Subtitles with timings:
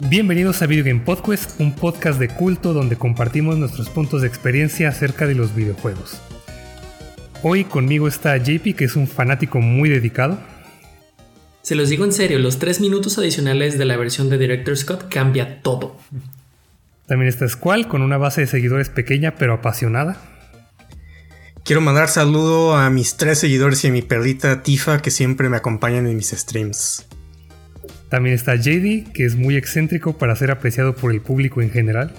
[0.00, 4.88] Bienvenidos a Video Game Podcast, un podcast de culto donde compartimos nuestros puntos de experiencia
[4.88, 6.20] acerca de los videojuegos.
[7.42, 10.38] Hoy conmigo está JP, que es un fanático muy dedicado.
[11.62, 15.08] Se los digo en serio, los tres minutos adicionales de la versión de Director Scott
[15.08, 15.96] cambia todo.
[17.06, 20.16] También está Squall, con una base de seguidores pequeña pero apasionada.
[21.64, 25.56] Quiero mandar saludo a mis tres seguidores y a mi perrita Tifa que siempre me
[25.56, 27.04] acompañan en mis streams.
[28.08, 32.14] También está JD, que es muy excéntrico para ser apreciado por el público en general.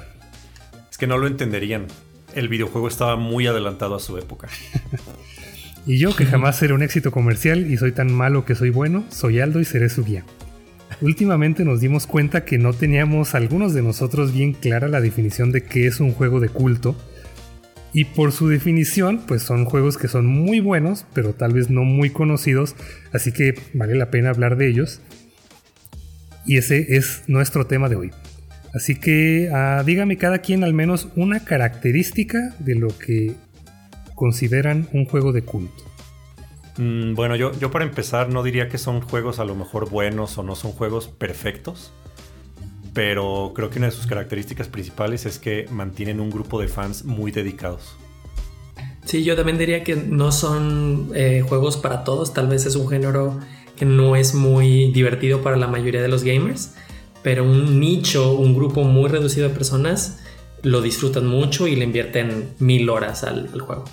[0.90, 1.88] Es que no lo entenderían.
[2.36, 4.50] El videojuego estaba muy adelantado a su época.
[5.88, 9.04] y yo, que jamás seré un éxito comercial y soy tan malo que soy bueno,
[9.10, 10.26] soy Aldo y seré su guía.
[11.02, 15.64] Últimamente nos dimos cuenta que no teníamos algunos de nosotros bien clara la definición de
[15.64, 16.96] qué es un juego de culto.
[17.94, 21.84] Y por su definición, pues son juegos que son muy buenos, pero tal vez no
[21.84, 22.76] muy conocidos,
[23.12, 25.02] así que vale la pena hablar de ellos
[26.46, 28.12] y ese es nuestro tema de hoy.
[28.74, 33.36] Así que uh, dígame cada quien al menos una característica de lo que
[34.16, 35.84] consideran un juego de culto.
[36.78, 40.38] Mm, bueno, yo, yo para empezar no diría que son juegos a lo mejor buenos
[40.38, 41.92] o no son juegos perfectos,
[42.94, 47.06] pero creo que una de sus características principales es que mantienen un grupo de fans
[47.06, 47.98] muy dedicados.
[49.06, 52.88] Sí, yo también diría que no son eh, juegos para todos, tal vez es un
[52.88, 53.40] género
[53.86, 56.74] no es muy divertido para la mayoría de los gamers,
[57.24, 60.20] pero un nicho, un grupo muy reducido de personas
[60.64, 63.86] lo disfrutan mucho y le invierten mil horas al, juego.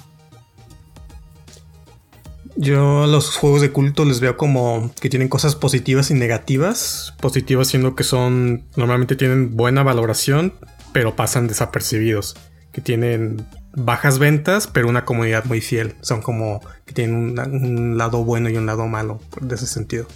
[2.57, 7.15] Yo los juegos de culto les veo como que tienen cosas positivas y negativas.
[7.21, 10.55] Positivas siendo que son, normalmente tienen buena valoración,
[10.93, 12.37] pero pasan desapercibidos.
[12.73, 13.47] Que tienen
[13.77, 15.95] bajas ventas, pero una comunidad muy fiel.
[16.01, 20.07] Son como que tienen un, lado bueno y un lado malo de ese sentido.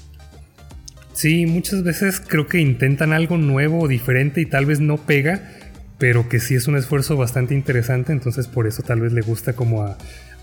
[1.13, 5.53] Sí, muchas veces creo que intentan algo nuevo o diferente y tal vez no pega,
[5.99, 9.53] pero que sí es un esfuerzo bastante interesante, entonces por eso tal vez le gusta
[9.53, 9.99] como a,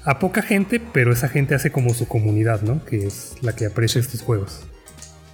[0.05, 2.85] a poca gente, pero esa gente hace como su comunidad, ¿no?
[2.85, 4.61] Que es la que aprecia estos juegos.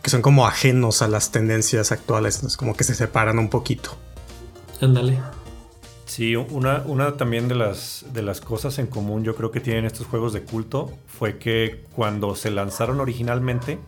[0.02, 3.98] Que son como ajenos a las tendencias actuales, es como que se separan un poquito.
[4.80, 5.18] Ándale.
[6.14, 9.86] Sí, una, una también de las, de las cosas en común yo creo que tienen
[9.86, 13.80] estos juegos de culto fue que cuando se lanzaron originalmente,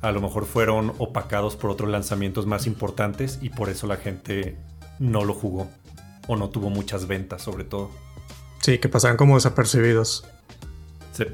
[0.00, 4.56] a lo mejor fueron opacados por otros lanzamientos más importantes y por eso la gente
[4.98, 5.68] no lo jugó
[6.26, 7.90] o no tuvo muchas ventas sobre todo.
[8.62, 10.24] Sí, que pasaban como desapercibidos.
[11.12, 11.24] Sí.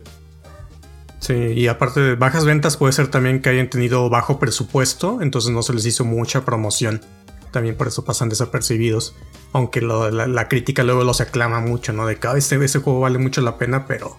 [1.20, 5.52] Sí, y aparte de bajas ventas puede ser también que hayan tenido bajo presupuesto, entonces
[5.52, 7.02] no se les hizo mucha promoción
[7.50, 9.16] también por eso pasan desapercibidos.
[9.52, 12.06] Aunque la, crítica luego los aclama mucho, ¿no?
[12.06, 14.18] De que este, ese juego vale mucho la pena, pero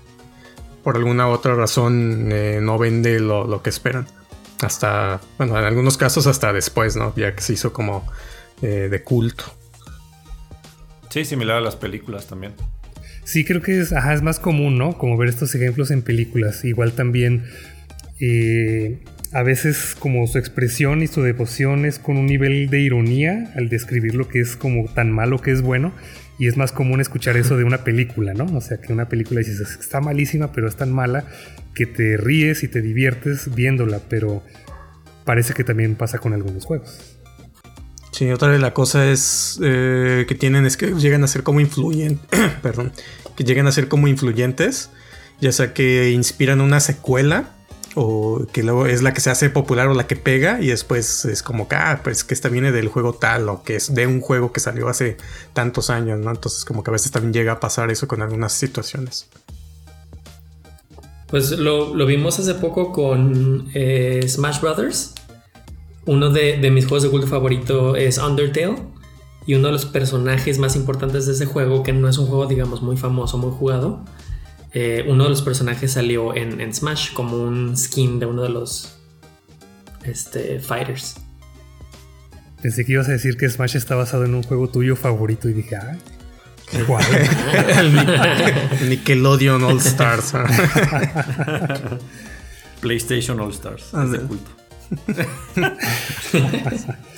[0.84, 4.08] por alguna otra razón eh, no vende lo, que esperan.
[4.62, 7.14] Hasta, bueno, en algunos casos hasta después, ¿no?
[7.16, 8.06] Ya que se hizo como
[8.62, 9.46] eh, de culto.
[11.10, 12.54] Sí, similar a las películas también.
[13.24, 14.98] Sí, creo que es, es más común, ¿no?
[14.98, 16.66] Como ver estos ejemplos en películas.
[16.66, 17.46] Igual también
[18.20, 23.52] eh, a veces como su expresión y su devoción es con un nivel de ironía
[23.56, 25.94] al describir lo que es como tan malo que es bueno.
[26.40, 28.46] Y es más común escuchar eso de una película, ¿no?
[28.56, 31.26] O sea, que una película dices, está malísima, pero es tan mala
[31.76, 34.42] que te ríes y te diviertes viéndola, pero
[35.26, 37.20] parece que también pasa con algunos juegos.
[38.14, 41.60] Sí, otra vez la cosa es eh, que tienen, es que llegan a ser como
[41.60, 42.26] influyentes,
[42.62, 42.94] perdón,
[43.36, 44.92] que llegan a ser como influyentes,
[45.42, 47.59] ya sea que inspiran una secuela
[47.96, 51.26] o que luego es la que se hace popular o la que pega y después
[51.26, 54.08] es como que, ah, pues que esta viene del juego tal o que es de
[54.08, 55.18] un juego que salió hace
[55.54, 56.32] tantos años, ¿no?
[56.32, 59.28] Entonces como que a veces también llega a pasar eso con algunas situaciones.
[61.28, 65.14] Pues lo, vimos hace poco con eh, Smash Brothers.
[66.06, 68.78] Uno de, de mis juegos de culto favorito es Undertale.
[69.46, 72.46] Y uno de los personajes más importantes de ese juego, que no es un juego,
[72.46, 74.04] digamos, muy famoso, muy jugado,
[74.74, 78.95] eh, uno de los personajes salió en, Smash como un skin de uno de los
[80.04, 81.16] este, fighters.
[82.62, 85.54] Pensé que ibas a decir que Smash está basado en un juego tuyo favorito y
[85.54, 85.98] dije, ah,
[86.74, 87.06] igual.
[88.89, 90.33] Nickelodeon All Stars.
[92.81, 93.89] PlayStation All Stars.
[93.94, 94.51] Ah, de culto.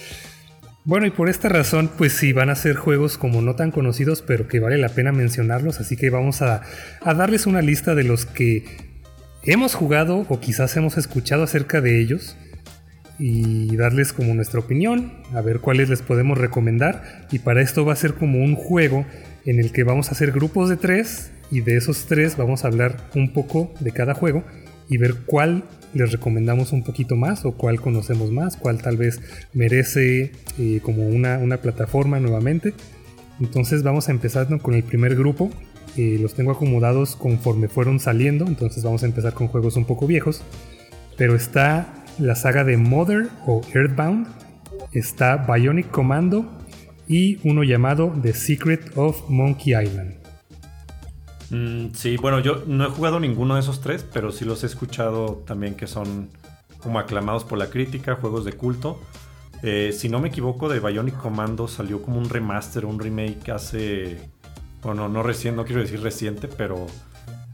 [0.83, 4.24] Bueno, y por esta razón, pues sí, van a ser juegos como no tan conocidos,
[4.24, 6.63] pero que vale la pena mencionarlos, así que vamos a,
[7.06, 8.66] darles una lista de los que
[9.44, 12.36] hemos jugado o quizás hemos escuchado acerca de ellos
[13.19, 17.28] y darles como nuestra opinión, a ver cuáles les podemos recomendar.
[17.31, 19.06] Y para esto va a ser como un juego
[19.45, 22.69] en el que vamos a hacer grupos de tres y de esos tres vamos a
[22.69, 24.44] hablar un poco de cada juego
[24.89, 25.63] y ver cuál
[25.94, 29.20] les recomendamos un poquito más o cuál conocemos más, cuál tal vez
[29.54, 32.74] merece eh, como una, una, plataforma nuevamente.
[33.40, 35.50] Entonces vamos a empezar con el primer grupo.
[35.98, 40.08] Eh, los tengo acomodados conforme fueron saliendo, entonces vamos a empezar con juegos un poco
[40.08, 40.42] viejos.
[41.18, 44.28] Pero está la saga de Mother o Earthbound,
[44.94, 46.58] está Bionic Commando
[47.08, 50.20] y uno llamado The Secret of Monkey Island.
[51.51, 54.68] Mm, sí, bueno, yo no he jugado ninguno de esos tres, pero sí los he
[54.68, 56.30] escuchado también que son
[56.80, 59.00] como aclamados por la crítica, juegos de culto.
[59.62, 64.18] Eh, si no me equivoco, de Bionic Commando salió como un remaster, un remake hace.
[64.81, 66.88] Bueno, no recién, no quiero decir reciente, pero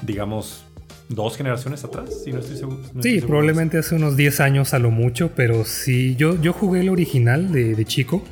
[0.04, 0.64] digamos
[1.10, 2.80] dos generaciones atrás, si no estoy seguro.
[3.02, 6.90] sí, probablemente hace unos 10 años a lo mucho, pero sí, yo, yo jugué el
[6.90, 8.24] original de chico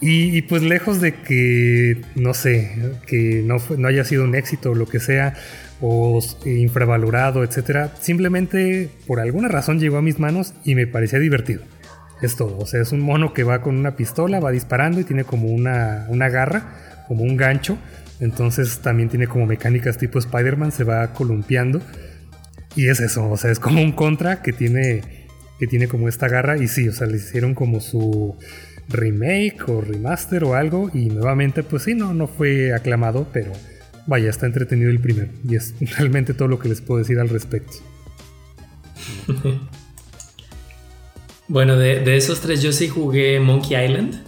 [0.00, 2.72] y, pues lejos de que, no sé,
[3.06, 5.34] que no, no haya sido un éxito o lo que sea,
[5.80, 11.62] o infravalorado, etcétera, simplemente por alguna razón llegó a mis manos y me parecía divertido.
[12.20, 12.58] Es todo.
[12.58, 15.48] O sea, es un mono que va con una pistola, va disparando y tiene como
[15.48, 17.78] una, una garra, como un gancho.
[18.20, 21.80] Entonces también tiene como mecánicas tipo Spider-Man, se va columpiando.
[22.74, 25.02] Y es eso, o sea, es como un contra que tiene,
[25.58, 26.56] que tiene como esta garra.
[26.58, 28.36] Y sí, o sea, le hicieron como su
[28.88, 33.52] remake o remaster o algo y nuevamente pues sí, no, no fue aclamado, pero
[34.06, 37.28] vaya, está entretenido el primero y es realmente todo lo que les puedo decir al
[37.28, 37.76] respecto.
[41.48, 44.24] bueno, de, esos tres yo sí jugué Monkey Island.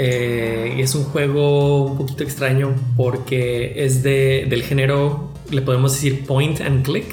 [0.00, 5.92] Eh, y es un juego un poquito extraño porque es de, del género, le podemos
[5.92, 7.12] decir point and click,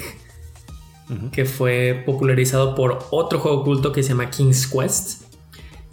[1.32, 5.25] que fue popularizado por otro juego oculto que se llama King's Quest.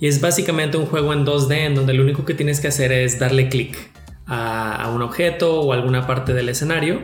[0.04, 2.92] Y es básicamente un juego en 2D en donde lo único que tienes que hacer
[2.92, 3.90] es darle clic
[4.28, 7.00] a, un objeto o alguna parte del escenario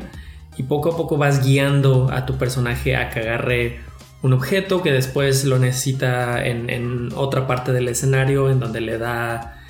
[0.57, 3.79] y poco a poco vas guiando a tu personaje a que agarre
[4.21, 9.63] un objeto que después lo necesita en, otra parte del escenario en donde le da,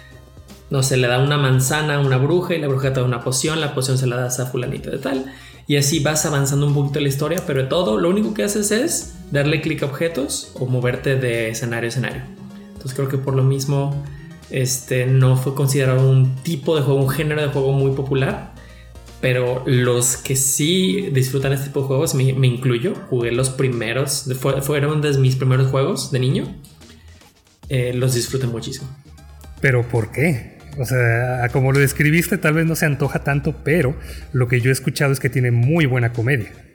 [0.72, 3.24] no sé, le da una manzana a una bruja y la bruja te da una
[3.24, 5.32] poción, la poción se la das a fulanito de tal.
[5.68, 9.14] Y así vas avanzando un poquito la historia, pero todo lo único que haces es
[9.30, 12.39] darle clic a objetos o moverte de escenario a escenario.
[12.80, 14.06] Entonces creo que por lo mismo
[14.52, 18.54] este, no fue considerado un tipo de juego, un género de juego muy popular.
[19.20, 24.30] Pero los que sí disfrutan este tipo de juegos, me, incluyo, jugué los primeros,
[24.62, 26.56] fueron de mis primeros juegos de niño,
[27.68, 28.88] eh, los disfruté muchísimo.
[29.60, 30.58] ¿Pero por qué?
[30.78, 33.94] O sea, como lo describiste, tal vez no se antoja tanto, pero
[34.32, 36.69] lo que yo he escuchado es que tiene muy buena comedia.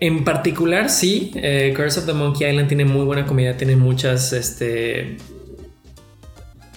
[0.00, 4.32] En particular, sí, eh, Curse of the Monkey Island tiene muy buena comedia, tiene muchas,
[4.32, 5.18] este,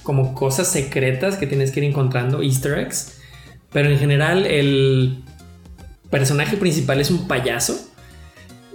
[0.04, 3.22] como cosas secretas que tienes que ir encontrando, easter eggs.
[3.72, 5.24] Pero en general el
[6.10, 7.90] personaje principal es un payaso.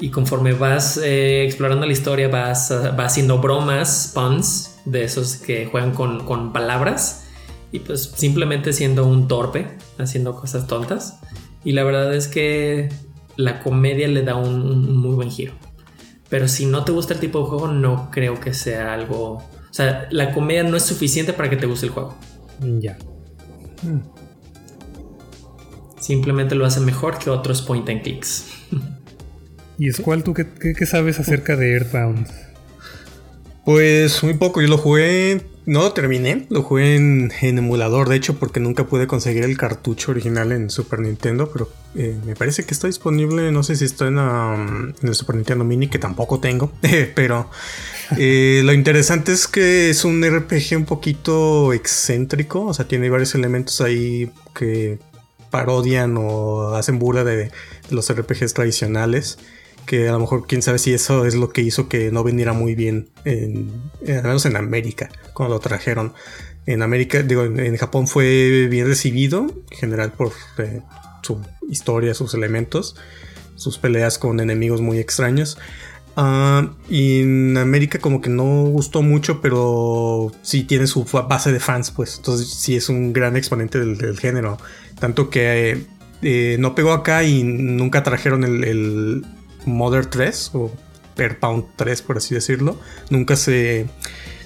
[0.01, 5.93] Y conforme vas eh, explorando la historia, vas, haciendo bromas, puns, de esos que juegan
[5.93, 7.27] con, con palabras.
[7.71, 9.67] Y pues simplemente siendo un torpe,
[9.99, 11.21] haciendo cosas tontas.
[11.65, 12.89] Y la verdad es que
[13.39, 15.55] la comedia le da un, muy buen giro.
[16.29, 19.35] Pero si no te gusta el tipo de juego, no creo que sea algo.
[19.37, 22.19] O sea, la comedia no es suficiente para que te guste el juego.
[22.81, 22.99] Ya.
[26.01, 28.47] Simplemente lo hace mejor que otros point and clicks.
[29.79, 30.47] ¿Y es cuál tú qué,
[30.77, 32.27] qué sabes acerca de Earthbound?
[33.65, 38.39] Pues muy poco, yo lo jugué no lo terminé, lo jugué en, emulador, de hecho,
[38.39, 42.73] porque nunca pude conseguir el cartucho original en Super Nintendo, pero eh, me parece que
[42.73, 46.73] está disponible, no sé si está en, um, el Super Nintendo Mini, que tampoco tengo,
[47.15, 47.51] pero
[48.17, 53.35] eh, lo interesante es que es un RPG un poquito excéntrico, o sea, tiene varios
[53.35, 54.99] elementos ahí que
[55.51, 57.51] parodian o hacen burla de
[57.91, 59.39] los RPGs tradicionales
[59.89, 62.53] que a lo mejor quién sabe si eso es lo que hizo que no vendiera
[62.53, 63.73] muy bien, en,
[64.07, 66.13] al menos en América, cuando lo trajeron.
[66.67, 70.83] En América, digo, en, Japón fue bien recibido, en general por eh,
[71.23, 71.41] su
[71.71, 72.97] historia, sus elementos,
[73.57, 75.57] sus peleas con enemigos muy extraños.
[76.15, 81.61] Ah, y en América como que no gustó mucho, pero sí tiene su base de
[81.61, 82.17] fans, pues.
[82.19, 84.59] Entonces sí es un gran exponente del, género.
[85.01, 85.87] Tanto que
[86.21, 89.25] eh, no pegó acá y nunca trajeron el,
[89.67, 90.71] Mother 3 o
[91.17, 92.79] Airbound 3 por así decirlo,
[93.11, 93.87] nunca se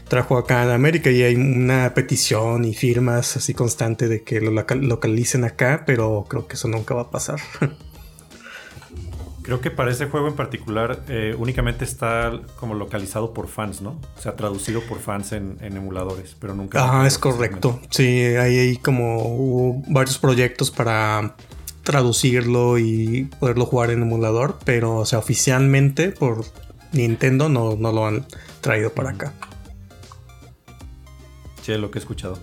[0.09, 4.51] trajo acá en América y hay una petición y firmas así constante de que lo
[4.51, 7.41] localicen acá, pero creo que eso nunca va a pasar.
[9.43, 13.99] Creo que para ese juego en particular eh, únicamente está como localizado por fans, ¿no?
[14.17, 16.79] O sea, traducido por fans en, emuladores, pero nunca...
[16.81, 17.81] Ah, es correcto.
[17.91, 21.35] Sí, hay, hay como hubo varios proyectos para
[21.83, 26.45] traducirlo y poderlo jugar en emulador, pero o sea, oficialmente por
[26.93, 28.27] Nintendo no, no lo han
[28.61, 29.33] traído para acá.
[31.63, 32.39] Sí, lo que he escuchado.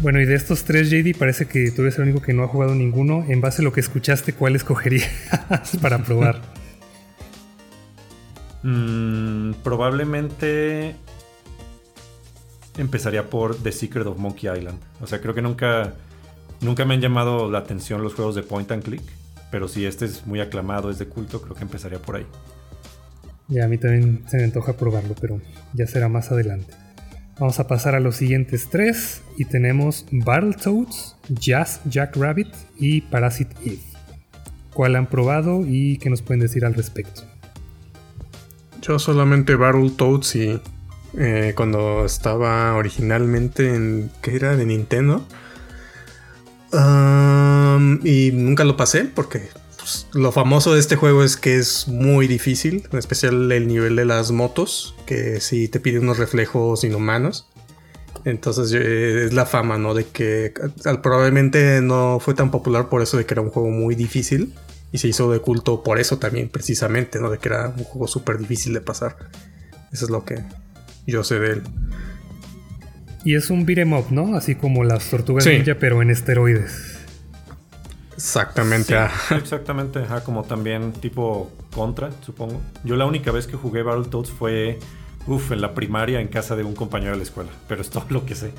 [0.00, 2.48] Bueno, y de estos tres, JD, parece que tú eres el único que no ha
[2.48, 3.24] jugado ninguno.
[3.28, 5.10] En base a lo que escuchaste, ¿cuál escogerías
[5.82, 6.40] para probar?
[8.62, 10.94] Mm, probablemente
[12.76, 14.78] empezaría por The Secret of Monkey Island.
[15.00, 15.94] O sea, creo que nunca,
[16.60, 19.02] nunca me han llamado la atención los juegos de point and click.
[19.50, 22.26] Pero si este es muy aclamado, es de culto, creo que empezaría por ahí.
[23.48, 25.40] Ya, a mí también se me antoja probarlo, pero
[25.72, 26.74] ya será más adelante.
[27.38, 33.80] Vamos a pasar a los siguientes tres y tenemos Battletoads, Jazz Jackrabbit y Parasite Eve.
[34.74, 37.22] ¿Cuál han probado y qué nos pueden decir al respecto?
[38.82, 40.60] Yo solamente Battletoads y
[41.16, 44.10] eh, cuando estaba originalmente en.
[44.20, 44.56] ¿Qué era?
[44.56, 45.24] De Nintendo.
[46.72, 52.26] Y nunca lo pasé porque pues, lo famoso de este juego es que es muy
[52.26, 57.48] difícil, en especial el nivel de las motos, que si te pide unos reflejos inhumanos.
[58.24, 59.94] Entonces eh, es la fama, ¿no?
[59.94, 60.52] De que
[61.02, 64.54] probablemente no fue tan popular por eso de que era un juego muy difícil.
[64.90, 67.30] Y se hizo de culto por eso también, precisamente, ¿no?
[67.30, 69.16] De que era un juego súper difícil de pasar.
[69.92, 70.42] Eso es lo que
[71.06, 71.62] yo sé de él.
[73.24, 74.36] Y es un beat'em up, ¿no?
[74.36, 76.98] Así como las tortugas ninja, pero en esteroides.
[78.14, 78.96] Exactamente.
[78.96, 79.10] Ah.
[79.36, 82.60] exactamente, como también tipo contra, supongo.
[82.84, 84.78] Yo la única vez que jugué Battletoads fue,
[85.26, 88.06] uff, en la primaria en casa de un compañero de la escuela, pero es todo
[88.08, 88.52] lo que sé.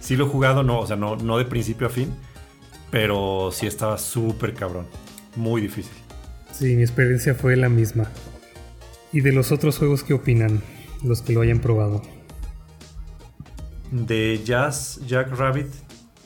[0.00, 2.14] Sí lo he jugado, no, o sea, no, no de principio a fin,
[2.90, 4.86] pero sí estaba súper cabrón,
[5.36, 5.94] muy difícil.
[6.52, 8.10] Sí, mi experiencia fue la misma.
[9.12, 10.62] ¿Y de los otros juegos qué opinan?
[11.04, 12.02] los que lo hayan probado.
[13.94, 15.68] De Jazz Jack Rabbit,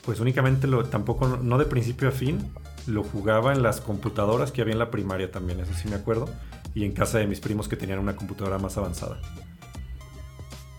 [0.02, 2.50] pues únicamente lo, tampoco, no de principio a fin,
[2.86, 6.30] lo jugaba en las computadoras que había en la primaria también, eso sí me acuerdo,
[6.74, 9.20] y en casa de mis primos que tenían una computadora más avanzada.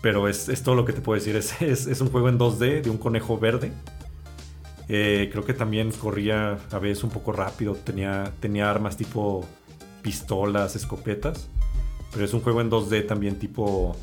[0.02, 2.90] Pero es, todo lo que te puedo decir, es, es, un juego en 2D de
[2.90, 3.70] un conejo verde.
[4.88, 9.46] Eh, creo que también corría a veces un poco rápido, tenía, tenía armas tipo
[10.02, 11.48] pistolas, escopetas.
[12.10, 13.96] Pero es un juego en 2D también tipo...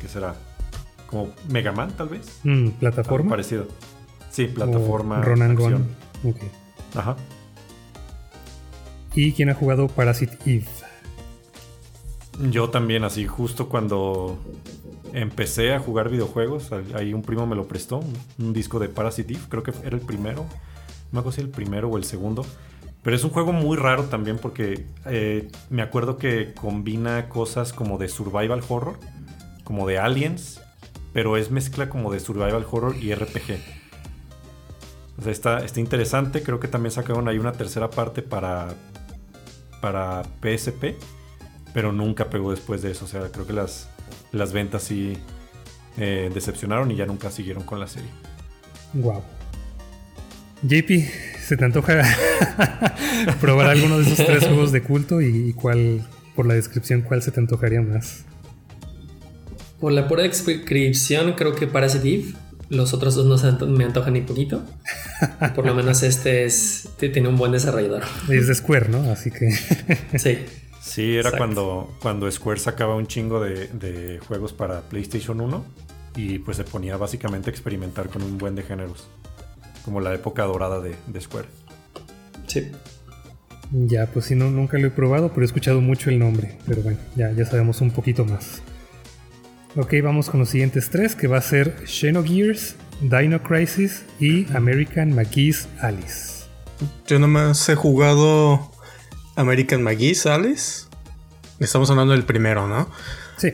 [0.00, 0.34] ¿Qué será?
[1.10, 2.40] Como Mega Man tal vez.
[2.44, 3.30] Mm, ¿Plataforma?
[3.30, 3.66] parecido.
[4.30, 5.20] Sí, plataforma.
[5.20, 5.56] Ronan.
[6.24, 6.36] Ok.
[6.94, 7.16] Ajá.
[9.14, 10.66] ¿Y quién ha jugado Parasite Eve?
[12.50, 14.38] Yo también, así, justo cuando
[15.12, 18.00] empecé a jugar videojuegos, ahí un primo me lo prestó,
[18.38, 20.48] un, disco de Parasite Eve, creo que era el primero, no
[21.12, 22.46] me acuerdo si el primero o el segundo,
[23.02, 27.98] pero es un juego muy raro también porque eh, me acuerdo que combina cosas como
[27.98, 28.98] de survival horror,
[29.64, 30.62] como de aliens,
[31.12, 33.58] pero es mezcla como de survival horror y RPG.
[35.18, 36.42] O sea, está, está interesante.
[36.42, 38.68] Creo que también sacaron ahí una tercera parte para,
[39.80, 40.96] para PSP,
[41.74, 43.04] pero nunca pegó después de eso.
[43.04, 43.88] O sea, creo que las,
[44.32, 45.18] las ventas sí
[45.98, 48.10] eh, decepcionaron y ya nunca siguieron con la serie.
[48.94, 49.22] Wow.
[50.62, 50.90] JP,
[51.40, 52.02] ¿se te antoja
[53.40, 57.30] probar alguno de esos tres juegos de culto y cuál, por la descripción, cuál se
[57.30, 58.24] te antojaría más?
[59.80, 62.34] Por la pura descripción, creo que Parasite Eve.
[62.68, 64.62] Los otros dos no me antojan ni poquito.
[65.56, 68.04] Por lo menos este es tiene un buen desarrollador.
[68.28, 69.10] Es de Square, ¿no?
[69.10, 69.50] Así que.
[70.18, 70.38] sí.
[70.80, 75.64] Sí, era cuando, cuando Square sacaba un chingo de, de, juegos para PlayStation 1
[76.16, 79.08] y pues se ponía básicamente a experimentar con un buen de géneros
[79.84, 81.48] como la época dorada de, Square.
[82.46, 82.70] Sí.
[83.72, 86.58] Ya, pues sí, no, nunca lo he probado, pero he escuchado mucho el nombre.
[86.66, 88.62] Pero bueno, ya, ya sabemos un poquito más.
[89.76, 95.14] Ok, vamos con los siguientes tres, que va a ser Xenogears, Dino Crisis y American
[95.14, 96.44] McGee's Alice.
[97.06, 98.72] Yo nomás he jugado
[99.36, 100.86] American McGee's Alice.
[101.60, 102.90] Estamos hablando del primero, ¿no?
[103.36, 103.52] Sí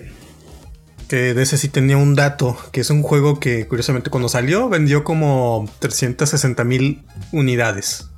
[1.08, 4.68] que de ese sí tenía un dato, que es un juego que curiosamente cuando salió
[4.68, 8.08] vendió como 360 mil unidades.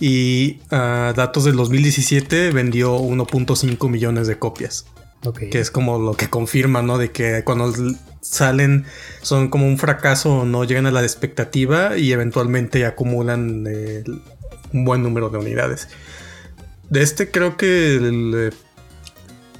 [0.00, 4.86] Y uh, datos del 2017 vendió 1.5 millones de copias.
[5.30, 6.98] Que es como lo que confirma, ¿no?
[6.98, 7.72] De que cuando
[8.20, 8.86] salen
[9.20, 14.02] son como un fracaso, no llegan a la expectativa y eventualmente acumulan eh,
[14.72, 15.88] un buen número de unidades.
[16.90, 18.52] De este creo que el,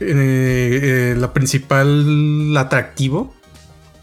[0.00, 3.32] eh, la principal atractivo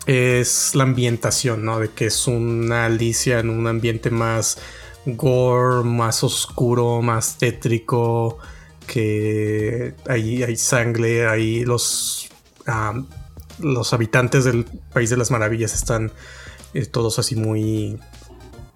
[0.06, 1.80] es la ambientación, ¿no?
[1.80, 4.58] De que es una Alicia en un ambiente más
[5.06, 8.40] gore, más oscuro, más tétrico,
[8.92, 12.30] que ahí hay sangre, ahí los,
[13.60, 16.12] los habitantes del País de las Maravillas están
[16.74, 18.00] eh, todos así muy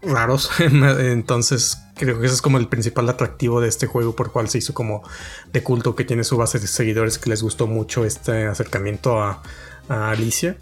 [0.02, 0.52] raros.
[0.60, 4.58] Entonces Creo que ese es como el principal atractivo de este juego, por cual se
[4.58, 5.04] hizo como
[5.52, 9.42] de culto, que tiene su base de seguidores que les gustó mucho este acercamiento a,
[9.90, 10.58] Alicia.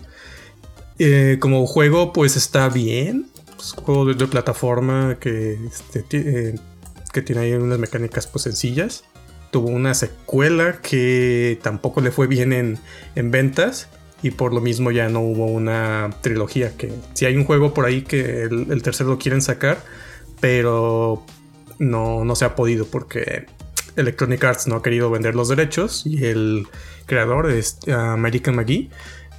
[1.00, 3.30] Eh, como juego, pues está bien.
[3.58, 5.58] Es un juego de, plataforma que,
[5.94, 6.60] este, eh,
[7.14, 9.04] que tiene ahí unas mecánicas pues sencillas.
[9.52, 12.80] Tuvo una secuela que tampoco le fue bien en,
[13.16, 13.90] en ventas
[14.24, 16.76] y por lo mismo ya no hubo una trilogía.
[16.78, 19.84] Que si hay un juego por ahí que el, tercero lo quieren sacar,
[20.40, 21.26] pero
[21.80, 23.46] no, no se ha podido porque
[23.96, 26.68] Electronic Arts no ha querido vender los derechos y el
[27.06, 28.90] creador, es American McGee,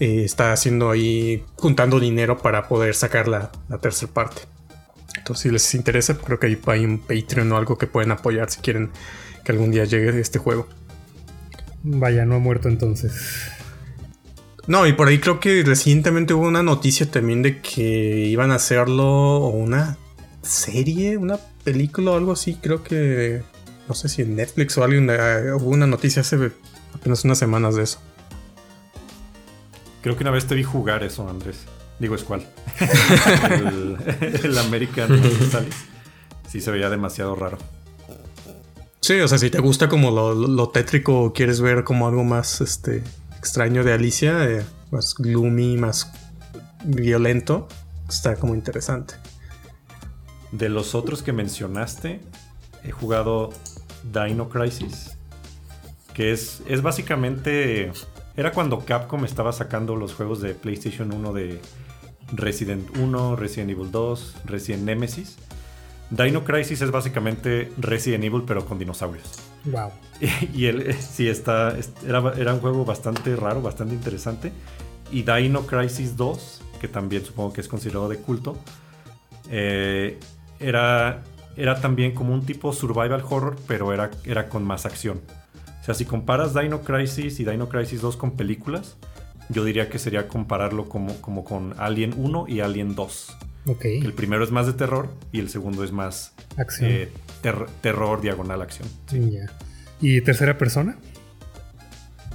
[0.00, 3.50] eh, está haciendo ahí, juntando dinero para poder sacar la,
[3.80, 4.42] tercera parte.
[5.16, 8.60] Entonces, si les interesa, creo que hay un Patreon o algo que pueden apoyar si
[8.60, 8.90] quieren
[9.44, 10.68] que algún día llegue este juego.
[11.82, 13.50] Vaya, no ha muerto entonces.
[14.66, 18.56] No, y por ahí creo que recientemente hubo una noticia también de que iban a
[18.56, 19.98] hacerlo una
[20.42, 22.54] serie, una película o algo así.
[22.62, 23.42] Creo que
[23.88, 26.52] no sé si en Netflix o alguien eh, hubo una noticia hace
[26.94, 27.98] apenas unas semanas de eso.
[30.00, 31.58] Creo que una vez te vi jugar eso, Andrés.
[32.02, 32.44] Digo, es cuál.
[34.42, 35.22] el, American
[36.48, 37.58] Sí, se veía demasiado raro.
[38.98, 42.24] Sí, o sea, si te gusta como lo, lo tétrico o quieres ver como algo
[42.24, 43.04] más este
[43.38, 46.10] extraño de Alicia, eh, más gloomy, más
[46.84, 47.68] violento,
[48.08, 49.14] está como interesante.
[50.50, 52.20] De los otros que mencionaste,
[52.82, 53.50] he jugado
[54.02, 55.16] Dino Crisis,
[56.14, 57.92] que es, es básicamente...
[58.34, 61.60] Era cuando Capcom estaba sacando los juegos de PlayStation 1 de
[62.32, 65.36] Resident 1, Resident Evil 2, Resident Nemesis.
[66.10, 69.40] Dino Crisis es básicamente Resident Evil pero con dinosaurios.
[69.64, 69.90] Wow.
[70.54, 74.52] Y, él sí está, era, era, un juego bastante raro, bastante interesante.
[75.10, 78.56] Y Dino Crisis 2, que también supongo que es considerado de culto,
[79.50, 80.18] eh,
[80.60, 81.22] era,
[81.56, 85.20] era también como un tipo survival horror, pero era, era con más acción.
[85.80, 88.96] O sea, si comparas Dino Crisis y Dino Crisis 2 con películas,
[89.52, 93.36] yo diría que sería compararlo como, como con Alien 1 y Alien 2.
[93.64, 94.00] Okay.
[94.00, 96.90] El primero es más de terror y el segundo es más acción.
[96.90, 97.08] Eh,
[97.80, 98.88] terror diagonal acción.
[100.00, 100.96] ¿Y tercera persona?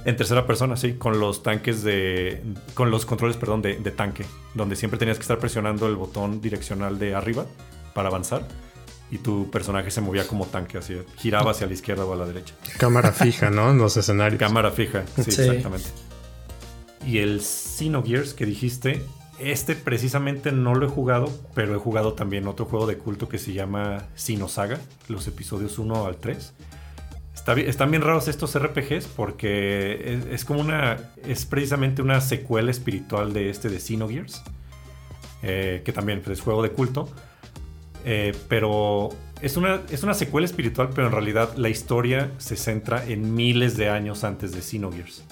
[0.04, 2.42] En tercera persona, sí, con los tanques de.
[2.74, 4.24] con los controles, perdón, de, tanque.
[4.54, 7.44] Donde siempre tenías que estar presionando el botón direccional de arriba
[7.94, 8.46] para avanzar.
[9.10, 12.26] Y tu personaje se movía como tanque, así, giraba hacia la izquierda o a la
[12.26, 12.54] derecha.
[12.78, 13.70] Cámara fija, ¿no?
[13.70, 14.38] En los escenarios.
[14.38, 15.88] Cámara fija, sí, exactamente.
[17.06, 19.02] Y el Xenogears que dijiste,
[19.38, 23.38] este precisamente no lo he jugado, pero he jugado también otro juego de culto que
[23.38, 26.52] se llama Sinosaga, los episodios 1 al 3
[27.56, 30.98] están bien raros estos RPGs porque es, como una.
[31.26, 34.42] Es precisamente una secuela espiritual de este de Xenogears.
[35.42, 37.08] Eh, que también pues, es juego de culto.
[38.04, 43.04] Eh, pero es una, es una secuela espiritual, pero en realidad la historia se centra
[43.06, 45.24] en miles de años antes de Xenogears.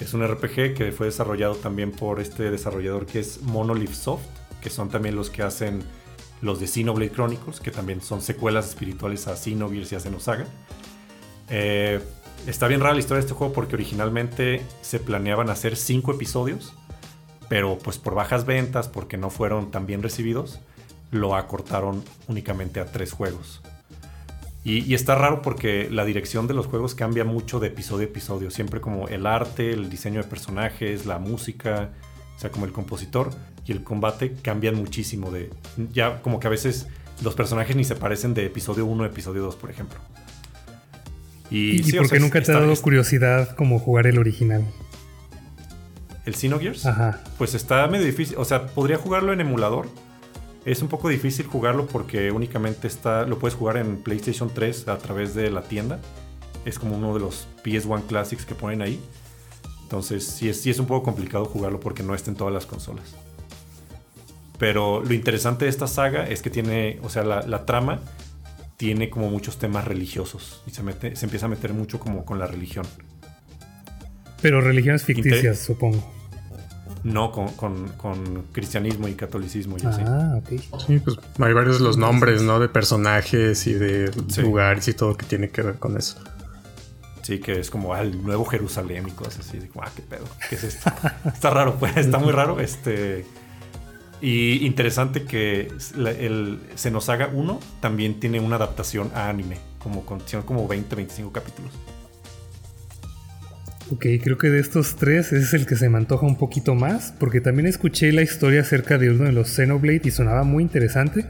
[0.00, 4.24] Es un RPG que fue desarrollado también por este desarrollador que es Monolith Soft,
[4.62, 5.82] que son también los que hacen
[6.40, 10.46] los de Xenoblade Chronicles, que también son secuelas espirituales a Xenogears y a Xenosaga.
[11.50, 12.00] Eh,
[12.46, 16.72] está bien rara la historia de este juego porque originalmente se planeaban hacer cinco episodios,
[17.50, 20.60] pero pues por bajas ventas, porque no fueron tan bien recibidos,
[21.10, 23.60] lo acortaron únicamente a tres juegos.
[24.62, 28.50] Y, está raro porque la dirección de los juegos cambia mucho de episodio a episodio,
[28.50, 31.90] siempre como el arte, el diseño de personajes, la música,
[32.36, 33.30] o sea, como el compositor
[33.66, 35.50] y el combate cambian muchísimo de...
[35.92, 36.88] Ya como que a veces
[37.22, 39.98] los personajes ni se parecen de episodio 1 a episodio 2, por ejemplo.
[41.50, 44.64] ¿Y, por qué nunca te ha dado curiosidad como jugar el original?
[46.24, 46.86] ¿El Xenogears?
[46.86, 47.20] Ajá.
[47.38, 48.36] Pues está medio difícil.
[48.38, 49.88] O sea, podría jugarlo en emulador.
[50.64, 53.24] Es un poco difícil jugarlo porque únicamente está.
[53.24, 56.00] Lo puedes jugar en PlayStation 3 a través de la tienda.
[56.64, 59.00] Es como uno de los PS1 Classics que ponen ahí.
[59.82, 62.66] Entonces, sí es, sí es un poco complicado jugarlo porque no está en todas las
[62.66, 63.14] consolas.
[64.58, 66.98] Pero lo interesante de esta saga es que tiene.
[67.02, 68.00] O sea, la, la trama
[68.76, 72.38] tiene como muchos temas religiosos y se, mete, se empieza a meter mucho como con
[72.38, 72.86] la religión.
[74.40, 76.19] Pero religiones ficticias, supongo.
[77.02, 80.48] No, con, cristianismo y catolicismo y ah, ok.
[80.86, 82.60] Sí, pues hay varios de los nombres, ¿no?
[82.60, 84.10] De personajes y de
[84.42, 86.18] lugares y todo que tiene que ver con eso.
[87.22, 89.58] Sí, que es como el nuevo Jerusalén y cosas así.
[89.80, 90.90] ah, qué pedo, ¿qué es esto?
[91.24, 92.60] está raro, pues, está muy raro.
[92.60, 93.24] Este.
[94.22, 100.68] Y interesante que el Xenosaga 1 también tiene una adaptación a anime, como con como
[100.68, 101.72] 20, 25 capítulos.
[103.88, 107.12] Ok, creo que de estos tres es el que se me antoja un poquito más,
[107.18, 111.24] porque también escuché la historia acerca de uno de los Xenoblade y sonaba muy interesante,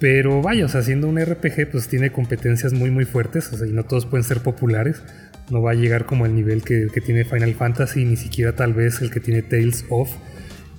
[0.00, 3.66] Pero vaya, o sea, siendo un RPG, pues tiene competencias muy muy fuertes, o sea,
[3.66, 5.02] y no todos pueden ser populares.
[5.50, 8.74] No va a llegar como al nivel que, que tiene Final Fantasy, ni siquiera tal
[8.74, 10.10] vez el que tiene Tales of.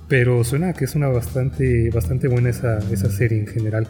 [0.08, 3.88] Pero suena que es una bastante, bastante buena esa, esa serie en general.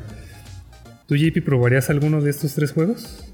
[1.07, 3.33] ¿Tú, JP, probarías alguno de estos tres juegos?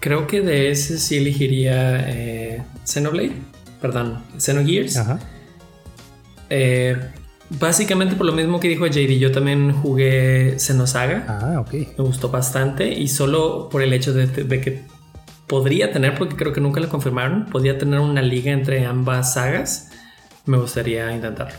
[0.00, 3.32] Creo que de ese sí elegiría eh, Xenoblade,
[3.80, 4.96] perdón, Xenogears.
[4.96, 5.18] Ajá.
[6.50, 6.96] Eh,
[7.50, 11.24] básicamente por lo mismo que dijo JD, yo también jugué Xenosaga.
[11.28, 11.72] Ah, ok.
[11.72, 14.82] Me gustó bastante y solo por el hecho de, de que
[15.48, 19.90] podría tener, porque creo que nunca lo confirmaron, podría tener una liga entre ambas sagas,
[20.46, 21.58] me gustaría intentarlo.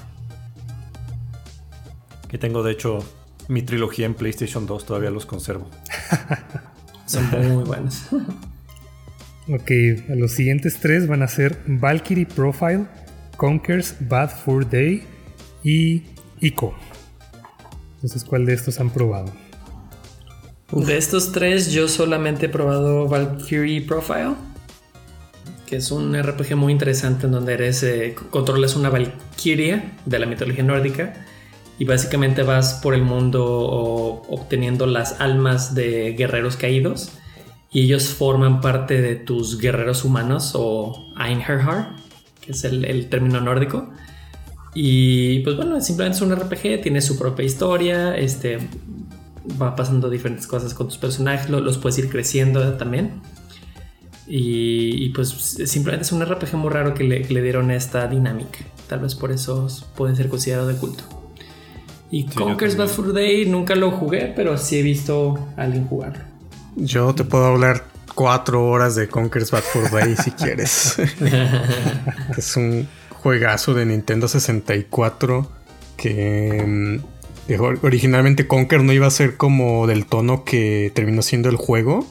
[2.30, 3.00] Que tengo de hecho
[3.48, 5.70] mi trilogía en PlayStation 2, todavía los conservo.
[7.10, 8.04] Son muy buenos.
[9.48, 9.72] ok,
[10.10, 12.86] los siguientes tres van a ser Valkyrie Profile,
[13.36, 15.04] Conquers Bad Fur Day
[15.64, 16.04] y
[16.40, 16.76] Ico.
[17.96, 19.34] Entonces, ¿cuál de estos han probado?
[20.72, 24.36] De estos tres, yo solamente he probado Valkyrie Profile,
[25.66, 30.28] que es un RPG muy interesante en donde eres, eh, controlas una Valkyria de la
[30.28, 31.26] mitología nórdica
[31.80, 37.12] y básicamente vas por el mundo obteniendo las almas de guerreros caídos
[37.72, 41.96] y ellos forman parte de tus guerreros humanos o Einherjar,
[42.42, 43.92] que es el, término nórdico.
[44.74, 48.58] Y pues bueno, simplemente es un RPG, tiene su propia historia, este,
[49.60, 53.22] va pasando diferentes cosas con tus personajes, los, puedes ir creciendo también.
[54.28, 58.60] Y, pues simplemente es un RPG muy raro que le, que le dieron esta dinámica.
[58.88, 61.19] Tal vez por eso puede ser considerado de culto.
[62.12, 66.24] Y Conker's Bad Fur Day nunca lo jugué, pero sí he visto a alguien jugarlo.
[66.76, 70.98] Yo te puedo hablar cuatro horas de Conker's Bad Fur Day si quieres.
[72.38, 75.52] es un juegazo de Nintendo 64
[75.98, 77.00] que mm,
[77.84, 82.08] originalmente Conker no iba a ser como del tono que terminó siendo el juego.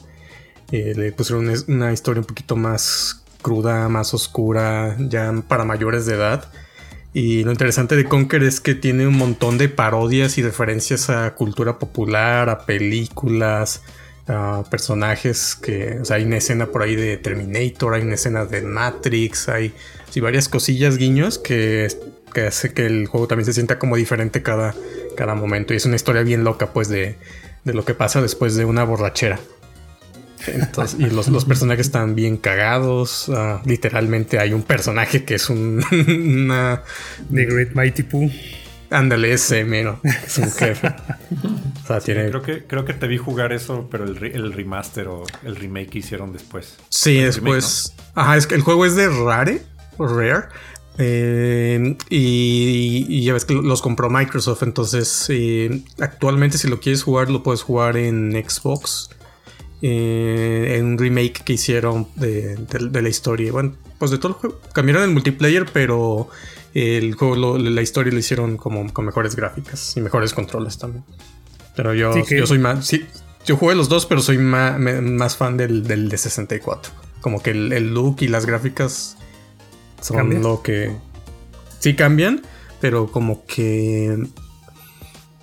[0.71, 6.15] Eh, le pusieron una historia un poquito más cruda, más oscura, ya para mayores de
[6.15, 6.51] edad.
[7.13, 11.33] Y lo interesante de Conker es que tiene un montón de parodias y referencias a
[11.33, 13.81] cultura popular, a películas,
[14.27, 15.99] a personajes que.
[16.01, 19.73] O sea, hay una escena por ahí de Terminator, hay una escena de Matrix, hay
[20.21, 21.87] varias cosillas, guiños que,
[22.33, 24.75] que hace que el juego también se sienta como diferente cada,
[25.17, 25.73] cada momento.
[25.73, 27.15] Y es una historia bien loca, pues, de,
[27.63, 29.39] de lo que pasa después de una borrachera
[30.97, 33.29] y los, personajes están bien cagados.
[33.29, 35.83] Ah, literalmente hay un personaje que es un.
[35.91, 36.83] Una.
[37.33, 38.31] The Great Mighty Pooh.
[38.91, 39.99] Ándale, ese, mero.
[40.03, 40.87] Es un jefe.
[41.83, 42.29] o sea, tiene...
[42.29, 45.99] creo, que, creo que te vi jugar eso, pero el, remaster o el remake que
[45.99, 46.77] hicieron después.
[46.89, 47.93] Sí, después.
[48.15, 49.61] Ajá, es que el juego es de Rare.
[49.97, 50.47] O Rare.
[50.97, 54.63] Eh, y, ya ves que los compró Microsoft.
[54.63, 59.11] Entonces, eh, actualmente, si lo quieres jugar, lo puedes jugar en Xbox
[59.81, 62.57] eh, en un remake que hicieron de,
[63.01, 63.51] la historia.
[63.51, 64.59] Bueno, pues de todo el juego.
[64.73, 66.29] Cambiaron el multiplayer, pero
[66.73, 71.03] el juego, la historia lo hicieron como con mejores gráficas y mejores controles también.
[71.75, 72.85] Pero yo, yo soy más.
[72.85, 73.05] Sí,
[73.45, 76.91] yo jugué los dos, pero soy más, fan del, de 64.
[77.21, 79.17] Como que el, look y las gráficas
[80.01, 80.91] son lo que.
[81.79, 82.41] Sí cambian,
[82.81, 84.17] pero como que.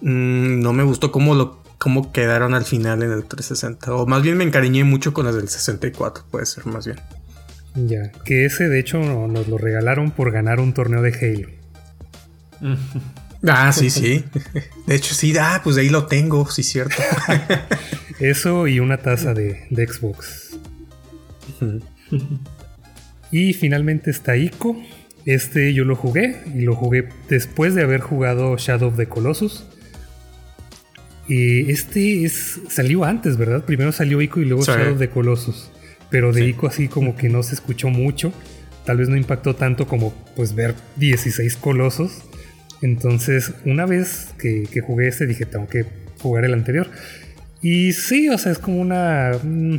[0.02, 3.94] Mm, no me gustó cómo lo cómo quedaron al final en el 360.
[3.94, 6.98] O más bien me encariñé mucho con las del 64, puede ser más bien.
[7.74, 11.48] Ya, que ese de hecho nos lo regalaron por ganar un torneo de Halo.
[13.48, 14.24] ah, sí, sí.
[14.86, 17.02] De hecho, sí, ah, pues de ahí lo tengo, sí, cierto.
[18.18, 20.58] Eso y una taza de, de Xbox.
[23.30, 24.76] y finalmente está Ico.
[25.26, 29.66] Este yo lo jugué y lo jugué después de haber jugado Shadow of the Colossus.
[31.28, 33.64] Este es, salió antes, ¿verdad?
[33.64, 35.70] Primero salió Ico y luego Shadow of the Colossus
[36.10, 38.32] pero de Ico así como que no se escuchó mucho.
[38.84, 42.22] Tal vez no impactó tanto como pues ver 16 colosos.
[42.82, 45.84] Entonces, una vez que, jugué este, dije, tengo que
[46.20, 46.88] jugar el anterior.
[47.62, 49.32] Y sí, o sea, es como una...
[49.42, 49.78] Mm,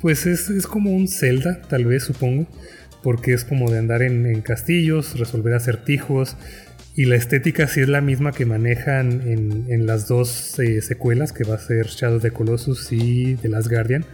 [0.00, 2.46] pues es, como un Zelda, tal vez, supongo.
[3.02, 6.36] Porque es como de andar en, castillos, resolver acertijos.
[6.98, 11.44] Y la estética sí es la misma que manejan en, las dos eh, secuelas, que
[11.44, 14.04] va a ser Shadow of the Colossus y The Last Guardian.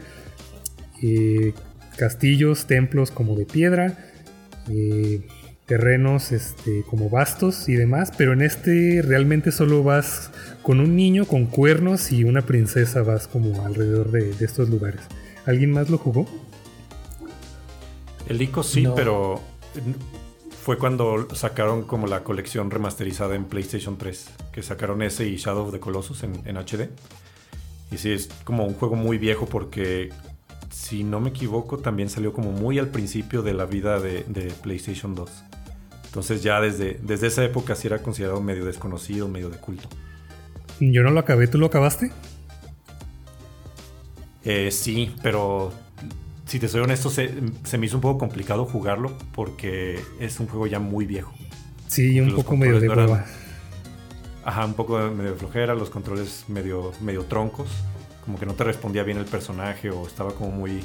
[1.02, 1.54] Eh,
[1.96, 3.96] castillos, templos como de piedra,
[4.68, 5.22] eh,
[5.64, 11.24] terrenos este, como vastos y demás, pero en este realmente solo vas con un niño
[11.24, 15.00] con cuernos y una princesa, vas como alrededor de, estos lugares.
[15.46, 16.26] ¿Alguien más lo jugó?
[18.28, 19.40] El ICO sí, pero
[20.64, 25.66] fue cuando sacaron como la colección remasterizada en PlayStation 3, que sacaron ese y Shadow
[25.66, 26.88] of the Colossus en, en HD.
[27.92, 30.08] Y sí, es como un juego muy viejo porque,
[30.70, 34.54] si no me equivoco, también salió como muy al principio de la vida de, de
[34.62, 35.30] PlayStation 2.
[36.06, 39.86] Entonces ya desde, desde esa época sí era considerado medio desconocido, medio de culto.
[40.80, 42.10] Yo no lo acabé, ¿tú lo acabaste?
[44.46, 45.74] Eh, sí, pero
[46.46, 47.30] si te soy honesto, se,
[47.64, 51.32] se, me hizo un poco complicado jugarlo porque es un juego ya muy viejo.
[51.88, 53.24] Sí, un poco medio de no eran,
[54.44, 57.68] Ajá, un poco medio de flojera, los controles medio, medio troncos.
[58.24, 60.80] Como que no te respondía bien el personaje o estaba como muy...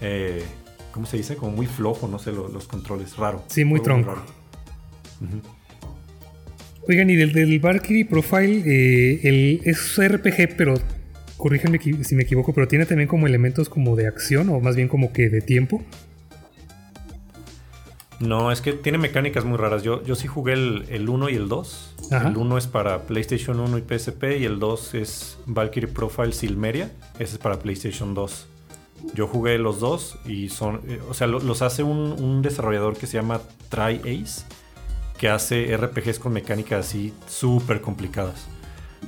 [0.00, 0.42] Eh,
[0.92, 1.36] ¿Cómo se dice?
[1.36, 3.44] Como muy flojo, no sé, los, los controles, raro.
[3.48, 4.12] Sí, muy tronco.
[5.20, 5.42] Uh -huh.
[6.88, 10.74] Oigan, y del, del Valkyrie Profile, eh, el, es RPG, pero
[11.38, 14.88] corrígeme si me equivoco, pero tiene también como elementos como de acción o más bien
[14.88, 15.82] como que de tiempo.
[18.20, 19.84] No, es que tiene mecánicas muy raras.
[19.84, 21.94] Yo, yo sí jugué el, el 1 y el 2.
[22.10, 22.28] Ajá.
[22.28, 26.90] El 1 es para PlayStation 1 y PSP y el 2 es Valkyrie Profile Silmeria.
[27.14, 28.48] Ese es para PlayStation 2.
[29.14, 32.96] Yo jugué los dos y son, eh, o sea, lo, los hace un, un, desarrollador
[32.96, 34.44] que se llama Try Ace,
[35.18, 38.48] que hace RPGs con mecánicas así súper complicadas.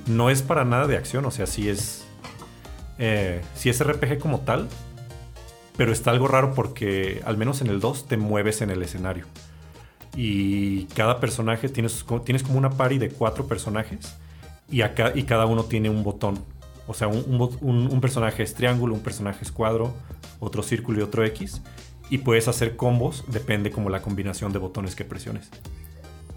[0.06, 1.99] No es para nada de acción, o sea, sí es,
[3.02, 4.68] eh, sí es RPG como tal,
[5.76, 9.24] pero está algo raro porque al menos en el 2 te mueves en el escenario.
[10.14, 14.14] Y cada personaje tienes, como una party de cuatro personajes
[14.70, 16.44] y, y cada uno tiene un botón.
[16.86, 17.24] O sea, un,
[17.62, 19.94] un, un, personaje es triángulo, un personaje es cuadro,
[20.38, 21.62] otro círculo y otro X.
[22.10, 25.48] Y puedes hacer combos, depende como la combinación de botones que presiones.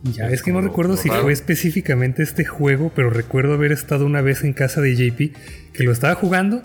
[0.04, 1.24] Ya, es, es que no recuerdo si raro.
[1.24, 5.36] fue específicamente este juego, pero recuerdo haber estado una vez en casa de JP
[5.74, 6.62] que lo estaba jugando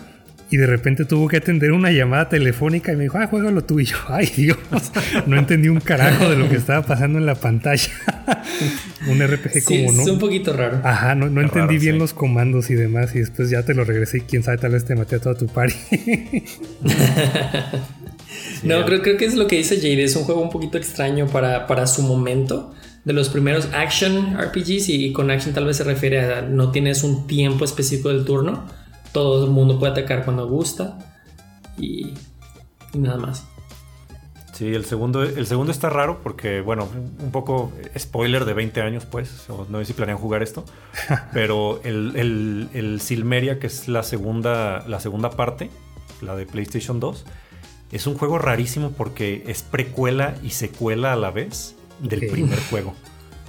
[0.51, 3.79] y de repente tuvo que atender una llamada telefónica y me dijo, ah, juégalo tú.
[3.79, 4.57] Y yo, ay Dios,
[5.27, 7.91] no entendí un carajo de lo que estaba pasando en la pantalla.
[9.07, 10.01] un RPG sí, como, ¿no?
[10.01, 10.81] Es un poquito raro.
[10.83, 11.99] Ajá, no, no entendí raro, bien sí.
[11.99, 13.15] los comandos y demás.
[13.15, 15.35] Y después ya te lo regresé y quién sabe, tal vez te maté a toda
[15.35, 15.75] tu party.
[18.63, 20.03] no, creo, creo que es lo que dice Jade.
[20.03, 22.73] Es un juego un poquito extraño para, para su momento
[23.05, 27.03] de los primeros action RPGs y con action tal vez se refiere a no tienes
[27.03, 28.65] un tiempo específico del turno,
[29.11, 30.97] todo el mundo puede atacar cuando gusta
[31.77, 32.13] y,
[32.93, 33.45] y, nada más.
[34.53, 36.89] Sí, el segundo, el segundo está raro porque, bueno,
[37.21, 40.65] un poco spoiler de 20 años, pues, no sé si planean jugar esto,
[41.33, 45.69] pero el, el, el, Silmeria, que es la segunda, la segunda parte,
[46.21, 47.25] la de PlayStation 2,
[47.93, 52.29] es un juego rarísimo porque es precuela y secuela a la vez del okay.
[52.29, 52.93] primer juego.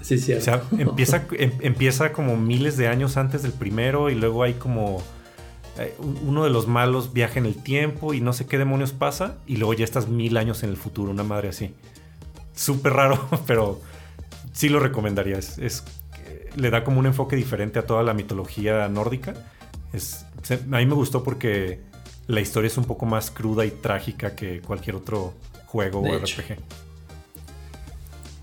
[0.00, 0.32] Sí, sí.
[0.32, 4.54] O sea, empieza, em, empieza como miles de años antes del primero y luego hay
[4.54, 5.02] como
[5.78, 5.94] eh,
[6.26, 9.56] uno de los malos viaja en el tiempo y no sé qué demonios pasa y
[9.56, 11.74] luego ya estás mil años en el futuro, una madre así.
[12.54, 13.80] Súper raro, pero
[14.52, 15.38] sí lo recomendaría.
[15.38, 15.84] Es, es,
[16.56, 19.34] le da como un enfoque diferente a toda la mitología nórdica.
[19.92, 21.80] Es, se, a mí me gustó porque
[22.26, 25.34] la historia es un poco más cruda y trágica que cualquier otro
[25.66, 26.42] juego de o hecho.
[26.42, 26.58] RPG.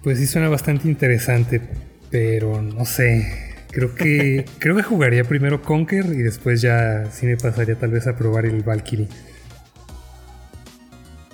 [0.03, 1.61] Pues sí suena bastante interesante,
[2.09, 3.65] pero no sé.
[3.71, 8.07] Creo que creo que jugaría primero Conker y después ya sí me pasaría tal vez
[8.07, 9.09] a probar el Valkyrie.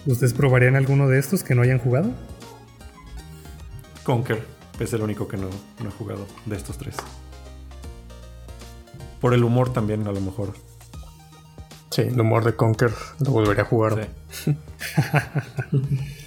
[0.06, 2.12] ¿Ustedes probarían alguno de estos que no hayan jugado?
[4.04, 4.44] Conker
[4.80, 5.50] es el único que no,
[5.82, 6.96] no he jugado de estos tres.
[9.22, 10.54] Por el humor también, a lo mejor.
[11.90, 14.10] Sí, el humor de Conker lo volvería a jugar.
[14.32, 14.58] Sí.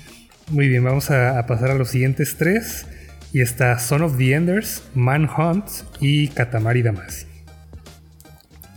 [0.48, 2.86] Muy bien, vamos a, a, pasar a los siguientes tres.
[3.32, 5.66] Y está Son of the Enders, Manhunt
[6.00, 7.26] y Katamari Damacy.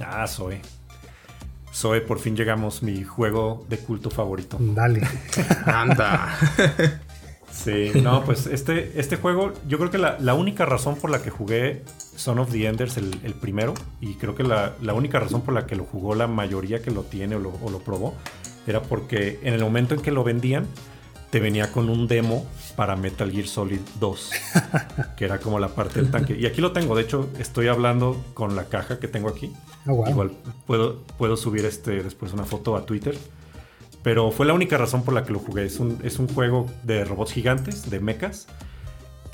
[0.03, 0.59] Ah, soy.
[1.71, 4.57] Soy, por fin llegamos, mi juego de culto favorito.
[4.59, 5.01] Dale.
[5.65, 6.35] Anda.
[7.51, 11.21] sí, no, pues este, este juego, yo creo que la, la, única razón por la
[11.21, 11.83] que jugué
[12.15, 15.53] Son of the Enders, el, el primero, y creo que la, la, única razón por
[15.53, 18.15] la que lo jugó la mayoría que lo tiene o lo, o lo probó,
[18.65, 20.65] era porque en el momento en que lo vendían,
[21.29, 24.31] te venía con un demo para Metal Gear Solid 2,
[25.17, 26.35] que era como la parte del tanque.
[26.37, 29.51] Y aquí lo tengo, de hecho, estoy hablando con la caja que tengo aquí.
[29.85, 30.09] Oh, wow.
[30.09, 30.31] Igual
[30.65, 33.15] puedo, puedo subir este después una foto a Twitter.
[34.01, 35.65] Pero fue la única razón por la que lo jugué.
[35.65, 38.47] Es un, es un juego de robots gigantes, de mechas.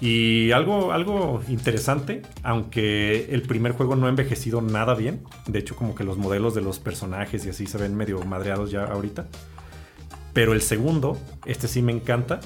[0.01, 5.21] Y algo, algo interesante, aunque el primer juego no ha envejecido nada bien.
[5.45, 8.71] De hecho, como que los modelos de los personajes y así se ven medio madreados
[8.71, 9.27] ya ahorita.
[10.35, 12.41] Pero el segundo, este sí me encanta,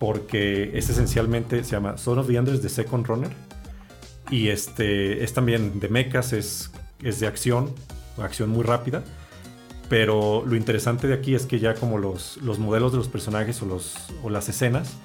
[0.00, 3.30] porque es esencialmente, se llama Son of the Enders de Second Runner.
[4.32, 6.72] Y este es también de mechas, es,
[7.04, 7.72] es de acción,
[8.18, 9.04] acción muy rápida.
[9.88, 13.62] Pero lo interesante de aquí es que ya como los, los modelos de los personajes
[13.62, 14.96] o, los, o las escenas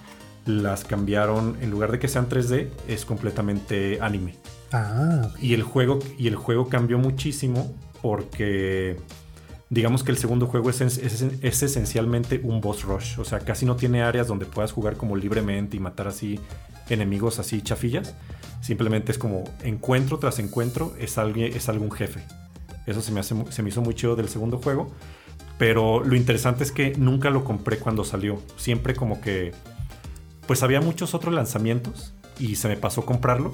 [0.47, 4.35] las cambiaron, en lugar de que sean 3D, es completamente anime.
[4.71, 8.97] Ah, Y el juego, y el juego cambió muchísimo porque
[9.69, 13.19] digamos que el segundo juego es, es- es esencialmente un boss rush.
[13.19, 16.39] O sea, casi no tiene áreas donde puedas jugar como libremente y matar así
[16.89, 18.13] enemigos así chafillas.
[18.61, 22.21] Simplemente es como encuentro tras encuentro es, alguien, es algún jefe.
[22.85, 24.91] Eso se me, se me hizo muy chido del segundo juego.
[25.57, 28.41] Pero lo interesante es que nunca lo compré cuando salió.
[28.57, 29.51] Siempre como que...
[30.47, 33.53] Pues había muchos otros lanzamientos y se me pasó comprarlo.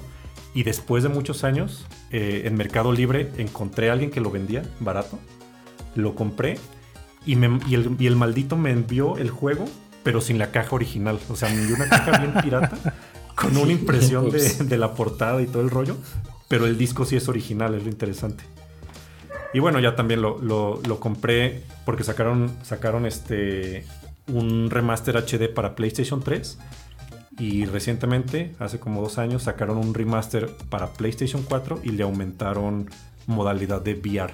[0.54, 4.64] Y después de muchos años, eh, en Mercado Libre encontré a alguien que lo vendía
[4.82, 5.18] barato.
[5.96, 6.58] Lo compré
[7.26, 9.66] y, me- y el, y el maldito me envió el juego,
[10.04, 11.20] pero sin la caja original.
[11.30, 12.72] O sea, me envió una caja bien pirata
[13.36, 15.98] con una impresión de, la portada y todo el rollo.
[16.48, 18.44] Pero el disco sí es original, es lo interesante.
[19.54, 23.86] Y bueno, ya también lo, lo- lo compré porque sacaron, sacaron este,
[24.28, 26.58] un remaster HD para PlayStation 3.
[27.40, 32.90] Y recientemente, hace como dos años, sacaron un remaster para PlayStation 4 y le aumentaron
[33.28, 34.34] modalidad de VR.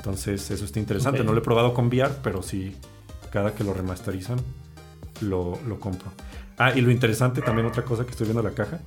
[0.00, 1.22] Entonces, eso está interesante.
[1.22, 2.74] No lo he probado con VR, pero sí,
[3.30, 4.38] cada que lo remasterizan,
[5.20, 6.10] lo, lo compro.
[6.56, 8.80] Ah, y lo interesante, también otra cosa que estoy viendo en la caja.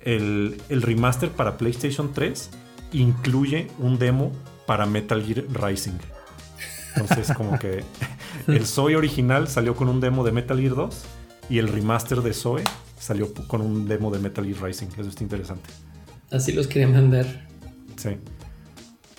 [0.00, 2.50] El, el remaster para PlayStation 3
[2.92, 4.32] incluye un demo
[4.64, 5.98] para Metal Gear Rising.
[6.94, 7.84] Entonces, como que
[8.46, 11.02] el Zoe original salió con un demo de Metal Gear 2
[11.50, 12.64] y el remaster de Zoe
[12.98, 14.86] salió con un demo de Metal Gear Rising.
[14.96, 15.68] Eso está interesante.
[16.30, 17.46] Así los querían vender.
[17.96, 18.16] Sí.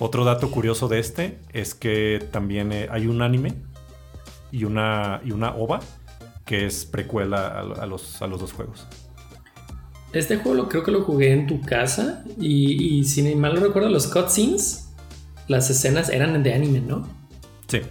[0.03, 3.53] Otro dato curioso de este es que también eh, hay un anime
[4.51, 5.79] y una, y una OVA
[6.43, 8.87] que es precuela a, a los, a los dos juegos.
[10.11, 13.59] Este juego lo, creo que lo jugué en tu casa y, y si mal no
[13.61, 14.89] recuerdo, los cutscenes,
[15.47, 17.07] las escenas eran de anime, ¿no?
[17.67, 17.81] Sí.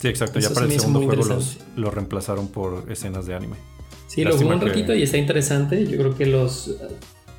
[0.00, 0.38] Sí, exacto.
[0.40, 3.56] Eso ya para el segundo juego los, reemplazaron por escenas de anime.
[4.08, 5.86] Sí, lo jugué un que- ratito y está interesante.
[5.86, 6.74] Yo creo que los eh,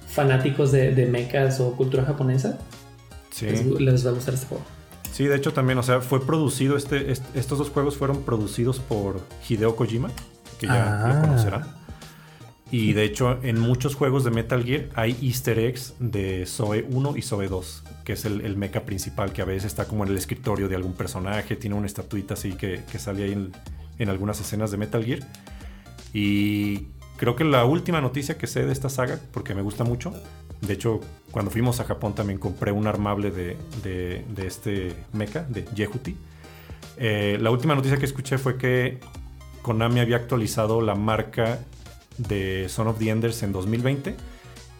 [0.07, 2.57] fanáticos de, de mechas o cultura japonesa
[3.31, 3.45] Sí.
[3.45, 4.63] les, les va a gustar este juego.
[5.11, 8.79] Sí, de hecho también, o sea, fue producido, este, est- estos dos juegos fueron producidos
[8.79, 10.09] por Hideo Kojima,
[10.59, 11.13] que ya Ah.
[11.15, 11.79] lo conocerán.
[12.71, 17.17] Y de hecho, en muchos juegos de Metal Gear hay easter eggs de Zoe 1
[17.17, 20.11] y Zoe 2, que es el, el mecha principal, que a veces está como en
[20.11, 23.51] el escritorio de algún personaje, tiene una estatuita así que, que sale ahí en,
[23.97, 25.19] en algunas escenas de Metal Gear.
[26.13, 26.87] Y
[27.19, 30.13] creo que la última noticia que sé de esta saga, porque me gusta mucho,
[30.61, 30.99] de hecho,
[31.31, 36.15] cuando fuimos a Japón también compré un armable de, de- de este mecha, de Yehuti.
[36.97, 38.99] Eh, la última noticia que escuché fue que
[39.61, 41.59] Konami había actualizado la marca
[42.17, 44.15] de Son of the Enders en 2020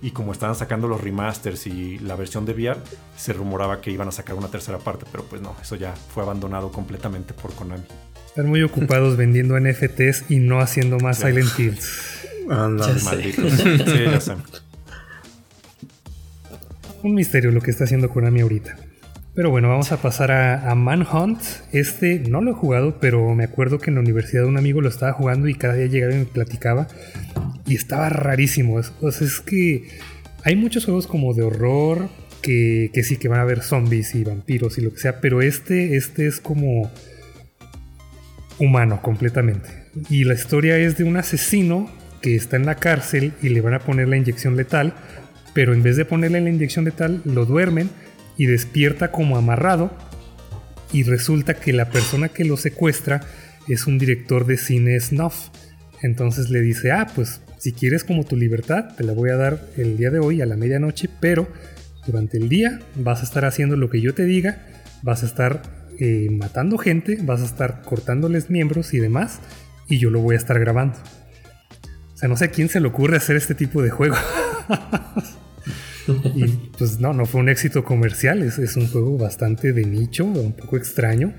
[0.02, 2.80] y como estaban sacando los remasters y la versión de VR,
[3.18, 6.24] se rumoraba que iban a sacar una tercera parte, pero pues no, eso ya fue
[6.24, 7.84] abandonado completamente por Konami.
[8.28, 11.24] están muy ocupados vendiendo NFTs y no haciendo más Sí.
[11.28, 12.28] Silent Hills.
[12.50, 12.88] Anda.
[12.88, 13.06] Ya sé.
[13.06, 13.54] Malditos.
[13.54, 14.34] Sí, ya sé.
[17.04, 18.76] Un misterio lo que está haciendo Konami ahorita.
[19.36, 21.40] Pero bueno, vamos a pasar a, a Manhunt.
[21.72, 24.90] Este no lo he jugado, pero me acuerdo que en la universidad un amigo lo
[24.90, 26.88] estaba jugando y cada día llegaba y me platicaba.
[27.66, 28.82] Y estaba rarísimo.
[29.02, 29.88] O sea, es que
[30.44, 32.10] hay muchos juegos como de horror
[32.42, 35.42] que, que sí que van a haber zombies y vampiros y lo que sea, pero
[35.42, 36.92] este, este es como
[38.60, 39.70] humano completamente.
[40.10, 41.90] Y la historia es de un asesino
[42.22, 44.94] que está en la cárcel y le van a poner la inyección letal,
[45.54, 47.90] pero en vez de ponerle la inyección letal, lo duermen
[48.38, 49.92] y despierta como amarrado.
[50.92, 53.22] Y resulta que la persona que lo secuestra
[53.68, 55.50] es un director de cine snuff.
[56.02, 59.62] Entonces le dice, ah, pues si quieres como tu libertad, te la voy a dar
[59.78, 61.48] el día de hoy a la medianoche, pero
[62.08, 64.66] durante el día vas a estar haciendo lo que yo te diga,
[65.04, 65.62] vas a estar
[66.00, 69.40] eh, matando gente, vas a estar cortándoles miembros y demás,
[69.90, 70.98] y yo lo voy a estar grabando.
[72.20, 74.16] O sea, no sé a quién se le ocurre hacer este tipo de juego.
[76.36, 76.46] y
[76.78, 80.52] pues no, no fue un éxito comercial, es, es un juego bastante de nicho, un
[80.52, 81.34] poco extraño.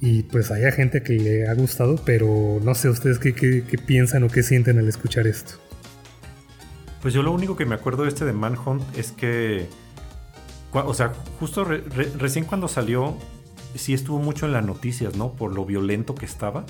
[0.00, 3.78] Y pues hay gente que le ha gustado, pero no sé ustedes qué, qué- qué
[3.78, 5.54] piensan o qué sienten al escuchar esto.
[7.00, 9.68] Pues yo lo único que me acuerdo de este de Manhunt es que,
[10.72, 13.16] o sea, justo re- re- recién cuando salió,
[13.76, 15.34] sí estuvo mucho en las noticias, ¿no?
[15.34, 16.66] Por lo violento que estaba.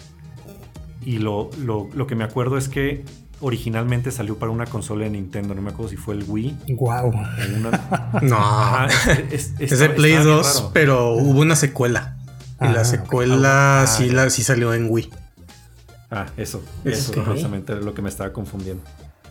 [1.04, 3.04] Y lo, lo, lo que me acuerdo es que
[3.40, 6.56] originalmente salió para una consola de Nintendo, no me acuerdo si fue el Wii.
[6.76, 7.12] ¡Wow!
[7.56, 8.36] una- No.
[8.36, 8.86] Ajá,
[9.30, 10.70] es, es- de Play estaba bien 2, raro.
[10.72, 12.16] pero hubo una secuela.
[12.60, 12.86] Y Ah, la ok.
[12.86, 15.10] secuela Ah, sí, la, sí salió en Wii.
[16.10, 18.82] Ah, eso, Es eso que- precisamente era lo que me estaba confundiendo.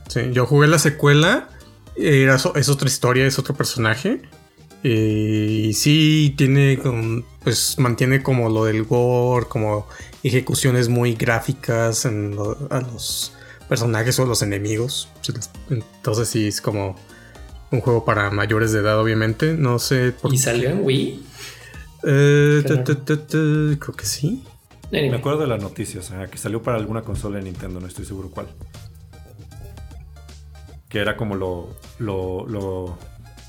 [0.10, 1.47] Sí, yo jugué la secuela.
[1.95, 4.22] Era, es otra historia, es otro personaje.
[4.84, 6.78] Eh, y sí, tiene,
[7.43, 9.88] pues mantiene como lo del gore, como
[10.24, 12.36] ejecuciones muy gráficas en
[12.70, 13.32] a los
[13.68, 15.09] personajes o los enemigos.
[15.70, 16.95] Entonces sí, es como
[17.72, 19.53] un juego para mayores de edad, obviamente.
[19.53, 21.24] No sé por ¿Y salió en Wii?
[22.05, 24.43] Eh, creo que sí.
[24.91, 28.30] Me acuerdo de las noticias, que salió para alguna consola de Nintendo, no estoy seguro
[28.30, 28.47] cuál.
[30.88, 32.45] Que era como lo, lo,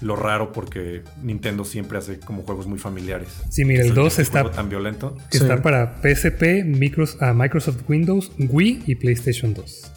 [0.01, 3.29] lo, raro porque Nintendo siempre hace como juegos muy familiares.
[3.51, 5.19] Sí, mira, el 2 está tan violento.
[5.31, 9.93] Está para PSP, Microsoft, Microsoft Windows, Wii y PlayStation 2.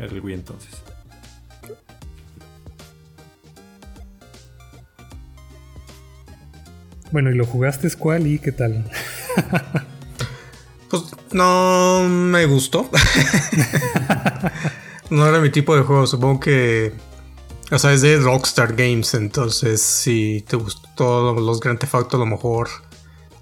[0.00, 0.70] Era el Wii entonces.
[7.12, 8.90] Bueno, ¿y lo jugaste cuál y qué tal?
[10.88, 12.88] pues no me gustó.
[15.10, 16.06] no era mi tipo de juego.
[16.06, 16.94] Supongo que.
[17.70, 19.12] O sea, es de Rockstar Games.
[19.12, 22.68] Entonces, si te gustó los Grand Theft Auto, a lo mejor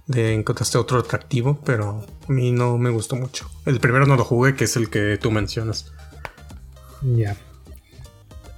[0.06, 1.60] de encontraste otro atractivo.
[1.64, 3.48] Pero a mí no me gustó mucho.
[3.64, 5.92] El primero no lo jugué, que es el que tú mencionas.
[7.02, 7.36] Ya.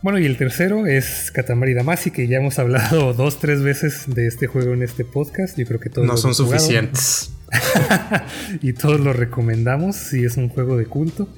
[0.02, 4.26] Bueno, y el tercero es Katamari Damacy, que ya hemos hablado dos, tres veces de
[4.26, 5.58] este juego en este podcast.
[5.58, 7.32] Yo creo que todos no son suficientes.
[8.62, 11.28] y todos lo recomendamos si es un juego de culto.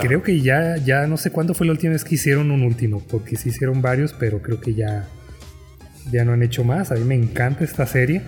[0.00, 3.00] Creo que ya, ya no sé cuándo fue la última vez que hicieron un último,
[3.08, 5.06] porque sí hicieron varios, pero creo que ya,
[6.10, 6.90] ya no han hecho más.
[6.90, 8.22] A mí me encanta esta serie.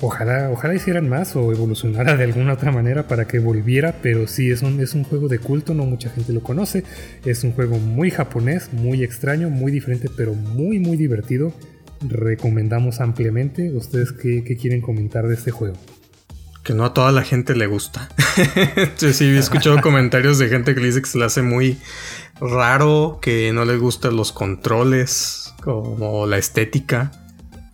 [0.00, 4.48] Ojalá, ojalá hicieran más o evolucionara de alguna otra manera para que volviera, pero sí
[4.48, 6.84] es un, es un juego de culto, no mucha gente lo conoce.
[7.24, 11.52] Es un juego muy japonés, muy extraño, muy diferente, pero muy, muy divertido.
[12.00, 13.72] Recomendamos ampliamente.
[13.72, 15.76] ¿Ustedes qué, quieren comentar de este juego?
[16.62, 18.08] Que no a toda la gente le gusta.
[19.00, 21.76] Yo sí he escuchado comentarios de gente que le dice que se le hace muy
[22.40, 27.10] raro, que no le gustan los controles, como la estética.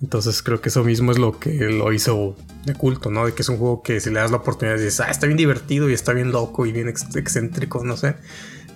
[0.04, 2.36] Entonces creo que eso mismo es lo que lo hizo
[2.66, 3.24] de culto, ¿no?
[3.24, 5.38] De que es un juego que si le das la oportunidad dices, ah, está bien
[5.38, 8.14] divertido y está bien loco y bien excéntrico, no sé.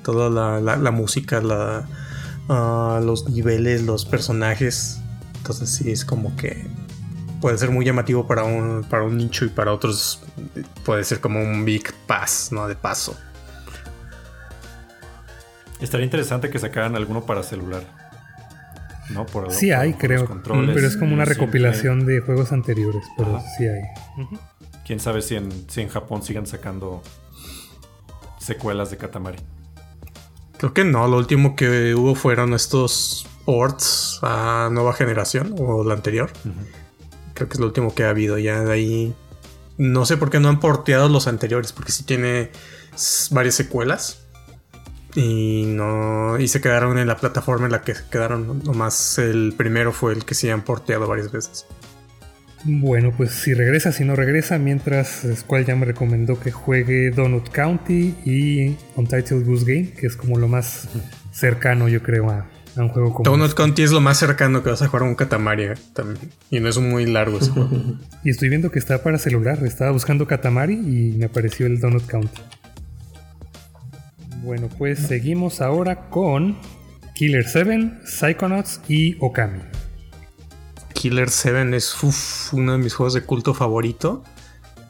[0.03, 1.87] Toda la, música, la,
[2.49, 5.03] ah, los niveles, los personajes.
[5.37, 6.67] Entonces sí es como que
[7.43, 10.23] puede ser muy llamativo para un, para un nicho y para otros
[10.83, 12.67] puede ser como un big pass, ¿no?
[12.67, 13.15] De paso.
[15.79, 17.98] Estaría interesante que sacaran alguno para celular.
[19.11, 19.27] ¿No?
[19.27, 20.27] Por sí hay, creo.
[20.45, 23.83] Pero es como una recopilación de juegos anteriores, pero sí hay.
[24.87, 27.03] Quién sabe si en, si en Japón sigan sacando
[28.39, 29.39] secuelas de Katamari.
[30.57, 35.95] Creo que no, lo último que hubo fueron estos ports a nueva generación o la
[35.95, 36.31] anterior.
[37.35, 38.39] Creo que es lo último que ha habido.
[38.39, 39.15] Ya de ahí.
[39.77, 42.51] No sé por qué no han porteado los anteriores, porque sí tiene
[43.31, 44.27] varias secuelas.
[45.15, 46.39] Y no.
[46.39, 48.63] Y se quedaron en la plataforma en la que quedaron.
[48.65, 51.67] Nomás el primero fue el que se han porteado varias veces.
[52.65, 57.49] Bueno, pues si regresa, si no regresa, mientras Squall ya me recomendó que juegue Donut
[57.51, 60.89] County y Untitled Goose Game, que es como lo más
[61.31, 62.47] cercano, yo creo, a,
[62.77, 63.31] un juego como.
[63.31, 63.63] Donut este.
[63.63, 66.19] County es lo más cercano que vas a jugar a un Katamari eh, también.
[66.51, 67.71] Y no es muy largo ese juego.
[68.25, 69.65] y estoy viendo que está para celular.
[69.65, 72.41] Estaba buscando Katamari y me apareció el Donut County.
[74.49, 76.57] Bueno, pues seguimos ahora con
[77.15, 79.61] Killer 7, Psychonauts y Okami.
[80.95, 81.95] Killer 7 es
[82.53, 84.25] uno de mis juegos de culto favorito.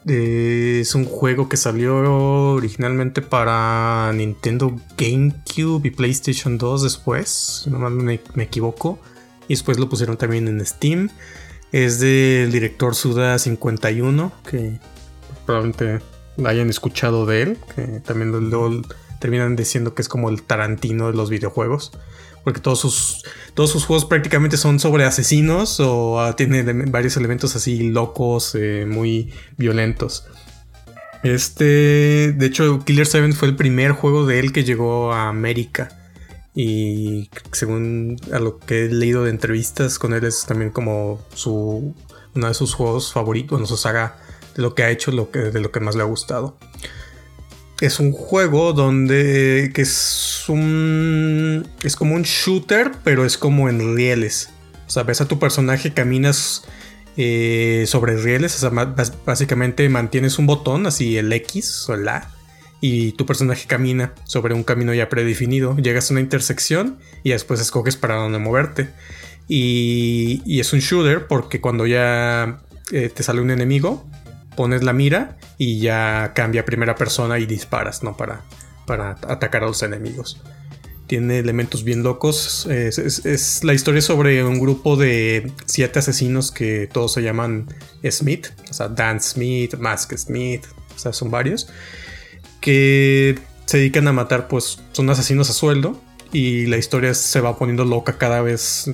[0.07, 7.71] Eh, es un juego que salió originalmente para Nintendo GameCube y PlayStation 2 después, si
[7.71, 9.01] no me, me equivoco.
[9.49, 11.11] Y después lo pusieron también en Steam.
[11.73, 14.79] Es del director Suda 51, que
[15.45, 15.99] probablemente
[16.45, 18.39] hayan escuchado de él, que también lo
[19.19, 21.93] terminan diciendo que es como el Tarantino de los videojuegos.
[22.45, 27.57] Porque todos sus, todos sus juegos prácticamente son sobre asesinos o ah, tienen varios elementos
[27.57, 30.27] así locos, eh, muy violentos.
[31.23, 35.89] Este, de hecho, Killer 7 fue el primer juego de él que llegó a América.
[36.55, 41.95] Y según a lo que he leído de entrevistas con él, es también como su,
[42.35, 44.17] uno de sus juegos favoritos, bueno, su saga
[44.57, 46.57] de lo que ha hecho, de lo que más le ha gustado
[47.81, 53.97] es un juego donde que es un es como un shooter, pero es como en
[53.97, 54.51] rieles.
[54.87, 56.65] O sea, ves a tu personaje, caminas
[57.17, 58.71] eh, sobre rieles, o sea,
[59.25, 62.31] básicamente mantienes un botón, así el X o el A,
[62.81, 65.77] y tu personaje camina sobre un camino ya predefinido.
[65.77, 68.89] Llegas a una intersección y después escoges para dónde moverte.
[69.47, 72.61] Y, y es un shooter porque cuando ya
[72.91, 74.09] eh, te sale un enemigo,
[74.59, 78.17] pones la mira y ya cambia a primera persona y disparas, ¿no?
[78.17, 78.43] Para,
[78.87, 80.43] para atacar a los enemigos.
[81.07, 82.67] tiene elementos bien locos.
[82.67, 87.69] Es, la historia sobre un grupo de siete asesinos que todos se llaman
[88.11, 90.65] Smith, o sea, Dan Smith, Mask Smith,
[90.97, 91.69] o sea, son varios,
[92.61, 96.03] que se dedican a matar, pues son asesinos a sueldo
[96.33, 98.91] y la historia se va poniendo loca cada vez.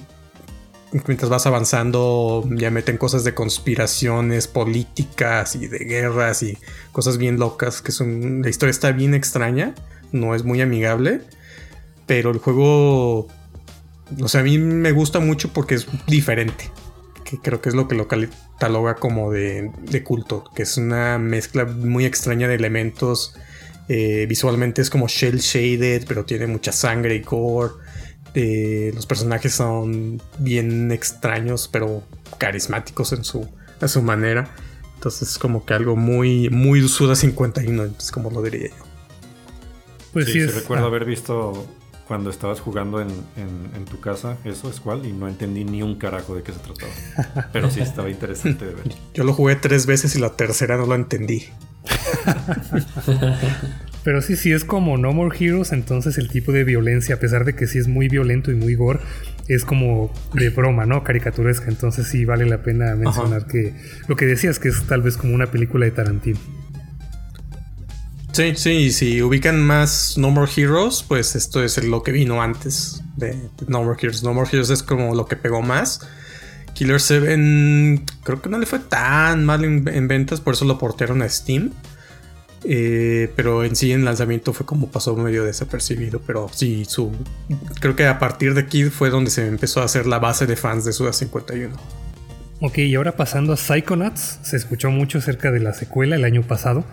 [1.07, 6.57] Mientras vas avanzando, ya meten cosas de conspiraciones políticas y de guerras y
[6.93, 7.83] cosas bien locas.
[7.83, 8.43] Que son.
[8.43, 9.75] La historia está bien extraña,
[10.13, 11.23] no es muy amigable
[12.07, 13.29] pero el juego,
[14.21, 16.71] o sea, a mí me gusta mucho porque es diferente.
[17.25, 19.73] Que creo que es lo que lo cataloga como de,
[20.05, 23.35] culto, que es una mezcla muy extraña de elementos.
[23.89, 27.73] Eh, visualmente es como shell shaded, pero tiene mucha sangre y gore.
[28.35, 32.03] Eh, los personajes son bien extraños, pero
[32.39, 33.49] carismáticos en su,
[33.81, 34.51] a su manera.
[34.95, 38.85] Entonces es como que algo muy, muy Suda 51, es como lo diría yo.
[40.13, 40.89] Pues sí, recuerdo ah.
[40.89, 41.67] haber visto
[42.07, 43.09] cuando estabas jugando en,
[43.91, 47.51] tu casa, eso es cual, y no entendí ni un carajo de qué se trataba.
[47.53, 48.85] Pero sí estaba interesante de ver.
[49.15, 51.49] Yo lo jugué tres veces y la tercera no lo entendí.
[54.05, 57.45] Pero sí, sí es como No More Heroes, entonces el tipo de violencia, a pesar
[57.45, 59.01] de que sí es muy violento y muy gore,
[59.49, 61.03] es como de broma, ¿no?
[61.03, 61.69] Caricaturesca.
[61.69, 63.75] Entonces sí vale la pena mencionar que
[64.07, 66.39] lo que decías que es tal vez como una película de Tarantino.
[68.33, 72.43] Sí, sí, y si ubican más No More Heroes, pues esto es lo que vino
[72.43, 73.39] antes de,
[73.69, 74.23] No More Heroes.
[74.23, 76.01] No More Heroes es como lo que pegó más.
[76.75, 81.23] Killer 7 creo que no le fue tan mal en, ventas, por eso lo portaron
[81.23, 81.71] a Steam.
[82.67, 86.21] Eh, pero en sí en lanzamiento fue como pasó medio desapercibido.
[86.27, 87.13] Pero sí, su,
[87.81, 90.57] creo que a partir de aquí fue donde se empezó a hacer la base de
[90.57, 91.75] fans de Suda 51.
[92.61, 96.43] Ok, y ahora pasando a Psychonauts, se escuchó mucho acerca de la secuela el año
[96.43, 96.85] pasado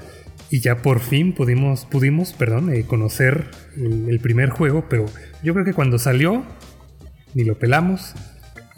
[0.49, 3.45] y ya por fin pudimos, pudimos perdón, eh, conocer
[3.77, 5.05] el, primer juego, pero
[5.41, 6.43] yo creo que cuando salió
[7.33, 8.13] ni lo pelamos.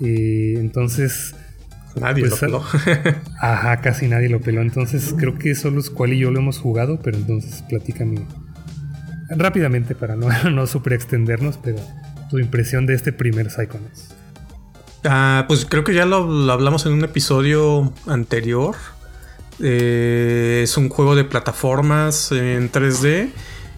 [0.01, 1.35] Eh, entonces...
[1.95, 2.63] Nadie lo pues, peló.
[3.39, 4.61] ajá, casi nadie lo peló.
[4.61, 8.25] Entonces creo que solo Squall y yo lo hemos jugado, pero entonces platícame
[9.29, 11.77] rápidamente para no, no super extendernos, pero
[12.29, 14.15] tu impresión de este primer Psychonauts.
[15.05, 18.75] Ah, pues creo que ya lo, hablamos en un episodio anterior.
[19.59, 23.29] Eh, es un juego de plataformas en 3D.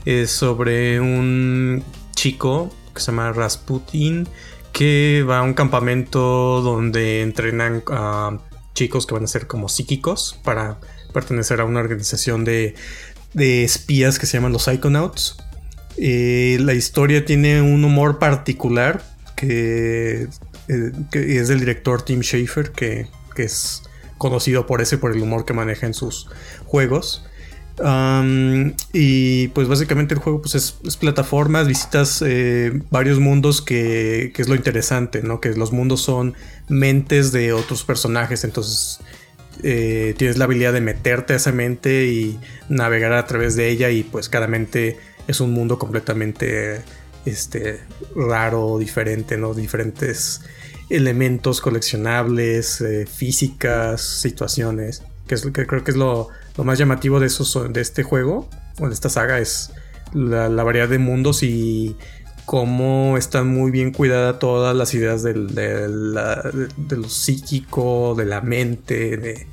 [0.06, 4.28] Es sobre un chico que se llama Rasputin
[4.76, 8.40] que va a un campamento donde entrenan a
[8.74, 10.82] chicos que van a ser como psíquicos para
[11.14, 12.76] pertenecer a una organización de,
[13.34, 15.38] espías que se llaman los Psychonauts.
[15.96, 19.02] Eh, la historia tiene un humor particular
[19.38, 20.28] que,
[20.68, 23.82] eh, es del director Tim Schafer, que, que es
[24.18, 26.28] conocido por ese, por el humor que maneja en sus
[26.66, 27.26] juegos.
[28.94, 34.56] Y pues básicamente el juego pues es, plataformas, visitas eh, varios mundos que, es lo
[34.56, 35.42] interesante, ¿no?
[35.42, 36.36] Que los mundos son
[36.70, 39.00] mentes de otros personajes, entonces
[39.64, 43.90] eh, tienes la habilidad de meterte a esa mente y navegar a través de ella
[43.90, 44.98] y pues cada mente
[45.28, 46.82] es un mundo completamente
[47.26, 47.82] este,
[48.16, 49.54] raro, diferente, ¿no?
[49.54, 50.42] Diferentes
[50.90, 55.04] elementos coleccionables, eh, físicas, situaciones.
[55.28, 56.30] Que, es, que creo que es lo,
[56.64, 58.50] más llamativo de, esos, de este juego,
[58.80, 59.72] o de esta saga, es
[60.14, 61.96] la, variedad de mundos y
[62.46, 69.48] cómo están muy bien cuidadas todas las ideas de, lo psíquico, de la mente, de,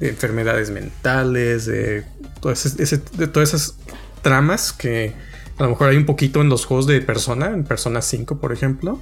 [0.00, 3.76] enfermedades mentales, de, de todas esas
[4.22, 5.14] tramas que
[5.58, 8.52] a lo mejor hay un poquito en los juegos de Persona, en Persona 5 por
[8.52, 9.00] ejemplo,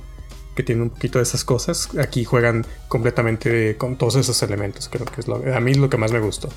[0.55, 1.88] que tiene un poquito de esas cosas.
[1.99, 4.88] Aquí juegan completamente con todos esos elementos.
[4.88, 6.49] Creo que es lo, a mí lo que más me gustó.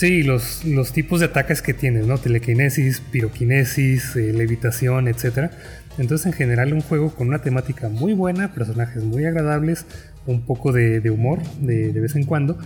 [0.00, 2.16] Sí, los, los tipos de ataques que tienes, ¿no?
[2.16, 5.50] Telequinesis, piroquinesis, eh, levitación, etc.
[5.98, 9.84] Entonces, en general, un juego con una temática muy buena, personajes muy agradables,
[10.24, 12.56] un poco de, humor de, vez en cuando.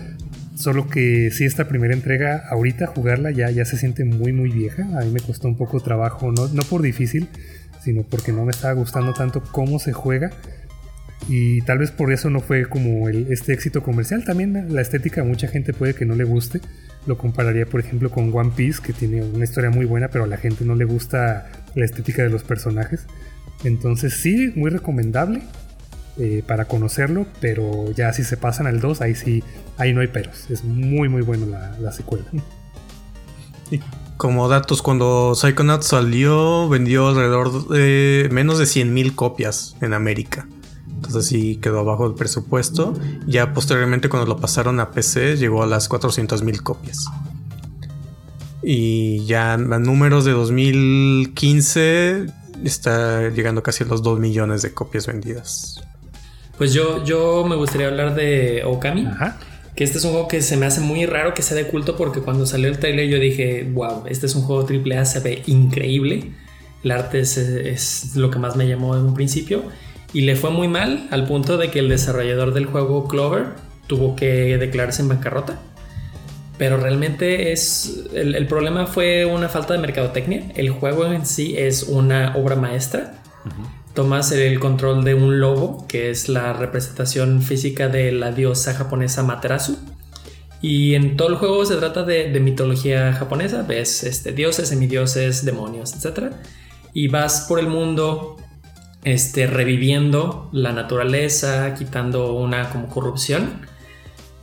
[0.55, 4.85] Solo que si esta primera entrega, ahorita jugarla ya, ya se siente muy, muy vieja.
[4.97, 7.27] A mí me costó un poco trabajo, no, no por difícil,
[7.83, 10.31] sino porque no me estaba gustando tanto cómo se juega.
[11.29, 14.25] Y tal vez por eso no fue como el, este éxito comercial.
[14.25, 16.61] También la estética a mucha gente puede que no le guste.
[17.07, 20.27] Lo compararía, por ejemplo, con One Piece, que tiene una historia muy buena, pero a
[20.27, 23.07] la gente no le gusta la estética de los personajes.
[23.63, 25.43] Entonces sí, muy recomendable
[26.19, 29.43] eh, para conocerlo, pero ya si se pasan al 2, ahí sí,
[29.77, 30.51] ahí no hay peros.
[30.51, 32.25] Es muy, muy bueno la, la secuela.
[34.17, 40.47] Como datos, cuando Psychonauts salió, vendió alrededor de menos de 100.000 copias en América.
[41.07, 42.95] Entonces sí quedó abajo del presupuesto.
[43.27, 47.07] Ya posteriormente cuando lo pasaron a PC llegó a las 400.000 copias.
[48.63, 52.27] Y ya en números de 2015
[52.65, 55.85] está llegando casi a los 2 millones de copias vendidas.
[56.57, 59.07] Pues yo, yo me gustaría hablar de Okami.
[59.77, 61.97] Que este es un juego que se me hace muy raro que sea de culto
[61.97, 65.43] porque cuando salió el trailer yo dije, wow, este es un juego AAA, se ve
[65.47, 66.31] increíble.
[66.85, 69.65] El arte es, es lo que más me llamó en un principio.
[70.15, 73.49] Y le fue muy mal al punto de que el desarrollador del juego Clover
[73.89, 75.61] tuvo que declararse en bancarrota.
[76.57, 78.05] Pero realmente es.
[78.15, 80.53] El, problema fue una falta de mercadotecnia.
[80.55, 83.21] El juego en sí es una obra maestra.
[83.93, 89.25] Tomas el control de un lobo, que es la representación física de la diosa japonesa
[89.25, 89.77] Materasu.
[90.63, 93.63] Y en todo el juego se trata de, mitología japonesa.
[93.63, 96.33] Ves este, dioses, semidioses, demonios, etc.
[96.93, 98.37] Y vas por el mundo
[99.05, 103.67] este, reviviendo la naturaleza, quitando una como corrupción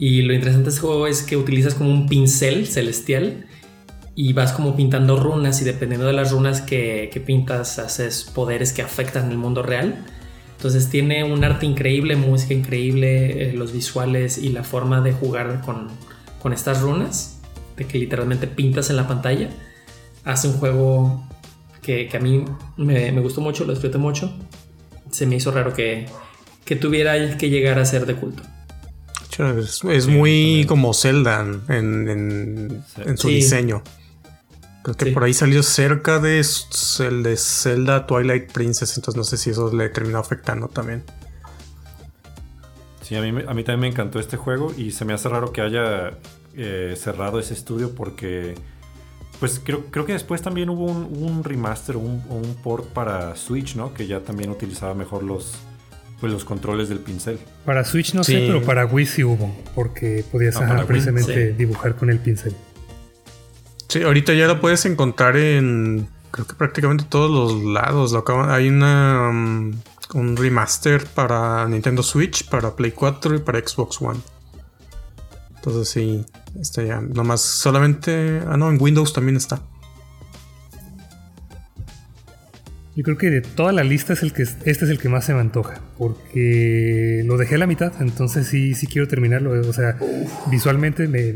[0.02, 3.46] y lo interesante de este juego es que utilizas como un pincel celestial
[4.16, 8.82] y vas como pintando runas y dependiendo de las runas que, pintas haces poderes que
[8.82, 10.04] afectan el mundo real.
[10.58, 15.62] Entonces tiene un arte increíble, música increíble, eh, los visuales y la forma de jugar
[15.62, 17.40] con, estas runas,
[17.78, 19.52] de que literalmente pintas en la pantalla.
[20.24, 21.24] Hace un juego
[21.84, 22.44] que, a mí
[22.76, 24.34] me, gustó mucho, lo disfruté mucho.
[25.12, 26.08] Se me hizo raro que,
[26.66, 28.44] que tuviera que llegar a ser de culto.
[29.40, 32.84] Es, muy como Zelda en,
[33.16, 33.82] su diseño.
[34.84, 36.44] Creo que por ahí salió cerca de
[37.00, 41.04] el de Zelda Twilight Princess, entonces no sé si eso le terminó afectando también.
[43.04, 45.52] Sí, a mí, a mí también me encantó este juego y se me hace raro
[45.52, 46.14] que haya
[46.56, 48.56] eh, cerrado ese estudio porque
[49.42, 53.76] pues creo, creo que después también hubo un, remaster o un, un, port para Switch,
[53.76, 53.92] ¿no?
[53.92, 55.56] Que ya también utilizaba mejor los,
[56.20, 57.40] pues los controles del pincel.
[57.66, 62.12] Para Switch no sé, pero para Wii sí hubo, porque podías ah, precisamente dibujar con
[62.12, 62.56] el pincel.
[63.90, 68.16] Sí, ahorita ya lo puedes encontrar en creo que prácticamente todos los lados.
[68.48, 69.74] hay una um,
[70.14, 74.20] un remaster para Nintendo Switch, para Play 4 y para Xbox One.
[75.64, 76.26] Entonces sí,
[76.60, 77.02] está ya.
[77.02, 78.42] Nomás solamente.
[78.48, 79.62] Ah, no, en Windows también está.
[82.96, 85.26] Yo creo que de toda la lista es el que este es el que más
[85.26, 85.80] se me antoja.
[86.00, 89.52] Porque lo dejé a la mitad, entonces sí, sí quiero terminarlo.
[89.70, 90.00] O sea,
[90.50, 91.30] visualmente me,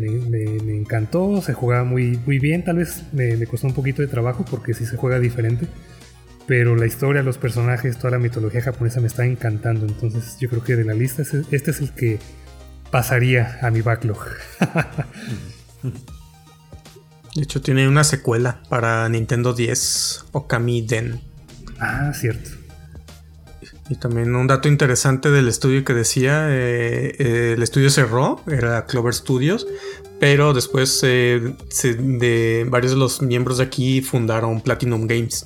[0.75, 2.63] encantó, se jugaba muy, muy bien.
[2.63, 5.67] Tal vez me, costó un poquito de trabajo porque sí se juega diferente.
[6.47, 9.85] Pero la historia, los personajes, toda la mitología japonesa me está encantando.
[9.85, 12.17] Entonces yo creo que de la lista este es el que
[12.91, 14.25] pasaría a mi backlog.
[17.35, 21.19] De hecho, tiene una secuela para Nintendo 10, Okami Den.
[21.79, 22.51] Ah, cierto.
[23.89, 28.85] Y también un dato interesante del estudio que decía, eh, eh, el estudio cerró, era
[28.85, 29.67] Clover Studios,
[30.19, 35.45] pero después eh, de varios de los miembros de aquí fundaron Platinum Games.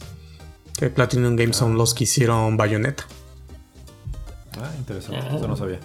[0.78, 3.04] Que Platinum Games son los que hicieron Bayonetta.
[4.58, 5.80] Ah, interesante, eso no sabía.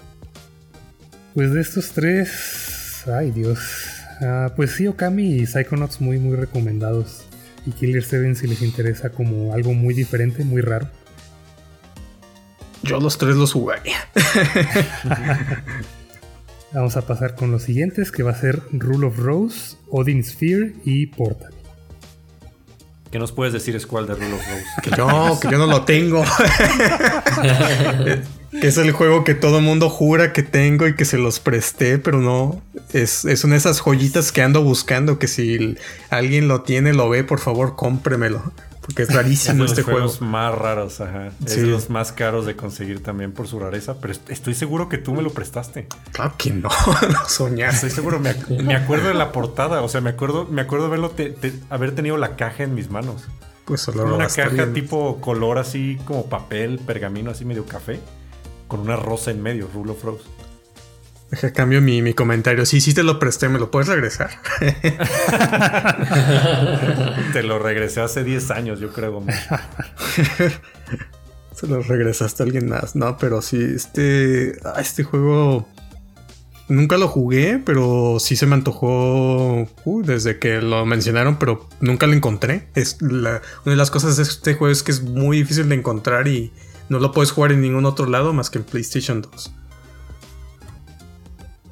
[1.34, 3.58] Pues de estos tres, ay Dios.
[4.20, 7.24] Ah, pues sí, Okami y Psychonauts muy muy recomendados
[7.66, 10.88] y Killer 7 si les interesa como algo muy diferente, muy raro.
[12.82, 13.96] Yo los tres los jugaría.
[16.72, 20.74] Vamos a pasar con los siguientes, que va a ser Rule of Rose, Odin Sphere
[20.84, 21.54] y Portal.
[23.10, 24.64] ¿Qué nos puedes decir, Squall, de Rule of Rose?
[24.82, 26.24] Que yo, que yo no lo tengo.
[28.60, 31.98] que es el juego que todo mundo jura que tengo y que se los presté,
[31.98, 32.62] pero no.
[32.92, 35.18] Es, es una de esas joyitas que ando buscando.
[35.18, 35.76] Que si
[36.10, 38.52] alguien lo tiene, lo ve, por favor, cómpremelo.
[38.80, 40.06] Porque es rarísimo este juego.
[40.06, 41.30] Es más raros, ajá.
[41.44, 43.96] Es de los más caros de conseguir también por su rareza.
[44.00, 45.88] Pero estoy seguro que tú me lo prestaste.
[46.12, 46.68] Claro que no,
[47.10, 47.74] no soñas.
[47.76, 48.30] Estoy seguro, me,
[48.74, 49.82] acuerdo de la portada.
[49.82, 51.12] O sea, me acuerdo, me acuerdo verlo
[51.70, 53.24] haber tenido la caja en mis manos.
[53.64, 57.98] Pues solo Una caja tipo color así como papel, pergamino, así medio café.
[58.74, 60.24] Con una rosa en medio, Rule of Rose.
[61.30, 62.66] Deja cambio mi, mi, comentario.
[62.66, 64.30] Sí, sí te lo presté, ¿me lo puedes regresar?
[67.32, 69.22] te lo regresé hace 10 años, yo creo.
[71.54, 72.96] Se lo regresaste a alguien más.
[72.96, 74.58] No, pero sí, este.
[74.64, 75.68] Ah, este juego.
[76.66, 79.68] Nunca lo jugué, pero sí se me antojó
[80.02, 82.66] desde que lo mencionaron, pero nunca lo encontré.
[82.74, 86.26] Es una de las cosas de este juego es que es muy difícil de encontrar
[86.26, 86.52] y
[86.88, 89.52] no lo puedes jugar en ningún otro lado más que en PlayStation 2.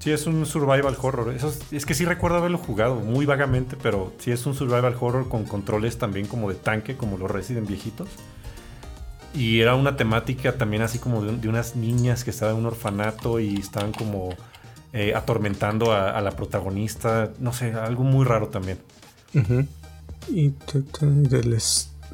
[0.03, 1.33] Sí, es un survival horror.
[1.71, 5.45] es que sí recuerdo haberlo jugado muy vagamente, pero sí es un survival horror con
[5.45, 8.09] controles también como de tanque, como los Resident viejitos.
[9.33, 13.39] Y era una temática también así como de, unas niñas que estaban en un orfanato
[13.39, 14.31] y estaban como
[14.93, 17.31] eh, atormentando a, la protagonista.
[17.39, 18.79] No sé, algo muy raro también.
[20.29, 20.53] Y
[21.01, 21.55] del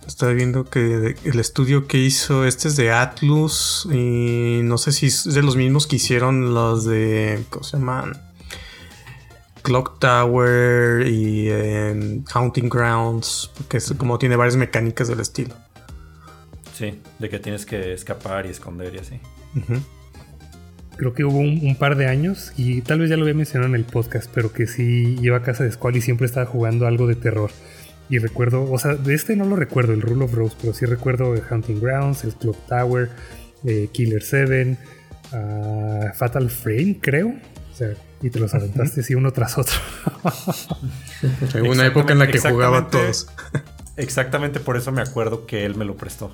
[0.09, 5.07] Estaba viendo que el estudio que hizo este es de Atlus y no sé si
[5.07, 8.19] es de los mismos que hicieron los de, ¿cómo se llaman?
[9.61, 15.55] Clock Tower y eh, Haunting Grounds, porque es como tiene varias mecánicas del estilo.
[16.73, 19.21] Sí, de que tienes que escapar y esconder y así.
[20.97, 23.75] Creo que hubo un, par de años, y tal vez ya lo había mencionado en
[23.75, 27.07] el podcast, pero que sí lleva a casa de Squall y siempre estaba jugando algo
[27.07, 27.51] de terror.
[28.11, 30.87] Y recuerdo, o sea, de este no lo recuerdo, el Rule of Rose, pero sí
[30.87, 33.11] recuerdo el Hunting Grounds, el Clock Tower,
[33.65, 34.77] eh, Killer 7,
[35.33, 37.29] ah, Fatal Frame, creo.
[37.29, 37.91] O sea,
[38.23, 39.77] y te los aventaste así uno tras otro.
[41.63, 43.29] Hubo una época en la que jugaba todos.
[43.97, 46.33] Exactamente por eso me acuerdo que él me lo prestó.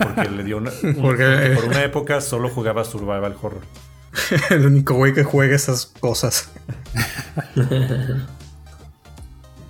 [0.00, 0.70] Porque le dio una.
[1.00, 3.62] Porque, por una época solo jugaba Survival Horror.
[4.50, 6.50] El único güey que juega esas cosas.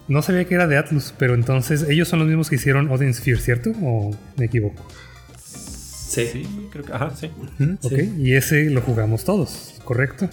[0.09, 3.12] No sabía que era de Atlus, pero entonces ellos son los mismos que hicieron Odin
[3.14, 3.70] Sphere, ¿cierto?
[3.82, 4.82] ¿O me equivoco?
[5.36, 6.46] Sí.
[6.72, 6.92] creo que.
[6.92, 7.30] Ajá, sí.
[7.82, 10.28] Ok, y ese lo jugamos todos, ¿correcto?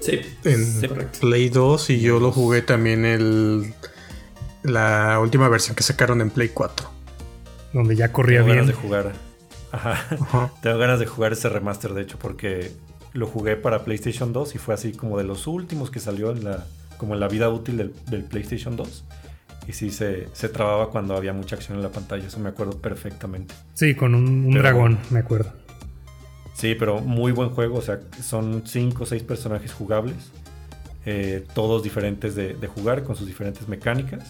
[0.00, 0.20] Sí.
[0.44, 0.64] En
[1.20, 3.72] Play 2 y yo lo jugué también el.
[4.64, 6.88] La última versión que sacaron en Play 4.
[7.72, 8.58] Donde ya corría Tengo bien.
[8.58, 9.12] ganas de jugar.
[9.72, 10.52] Ajá.
[10.62, 12.70] Tengo ganas de jugar ese remaster, de hecho, porque
[13.12, 16.44] lo jugué para PlayStation 2 y fue así como de los últimos que salió en
[16.44, 16.66] la
[17.02, 19.04] como la vida útil del, PlayStation 2.
[19.66, 22.78] Y sí, se, se, trababa cuando había mucha acción en la pantalla, eso me acuerdo
[22.80, 23.52] perfectamente.
[23.74, 25.52] Sí, con un, dragón, me acuerdo.
[26.54, 30.30] Sí, pero muy buen juego, o sea, son 5 o 6 personajes jugables,
[31.04, 34.22] eh, todos diferentes de, jugar, con sus diferentes mecánicas.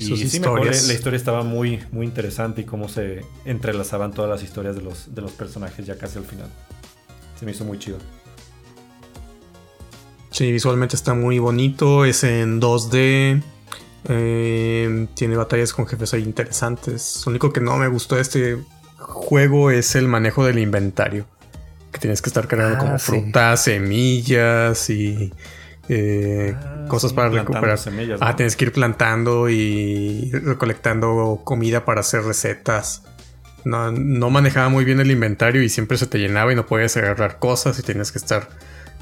[0.00, 4.28] Y sí, me acuerdo, la historia estaba muy, muy interesante y cómo se entrelazaban todas
[4.28, 6.48] las historias de los, de los personajes ya casi al final.
[7.38, 7.98] Se me hizo muy chido.
[10.38, 13.42] Sí, visualmente está muy bonito, es en 2D.
[14.08, 17.24] Eh, tiene batallas con jefes ahí interesantes.
[17.26, 18.56] Lo único que no me gustó de este
[18.98, 21.26] juego es el manejo del inventario.
[21.90, 25.32] Que tienes que estar cargando ah, como frutas, semillas y
[25.88, 27.76] eh, ah, cosas para recuperar.
[28.20, 33.02] Ah, tienes que ir plantando y recolectando comida para hacer recetas.
[33.64, 36.96] No, no, manejaba muy bien el inventario y siempre se te llenaba y no podías
[36.96, 38.48] agarrar cosas y tienes que estar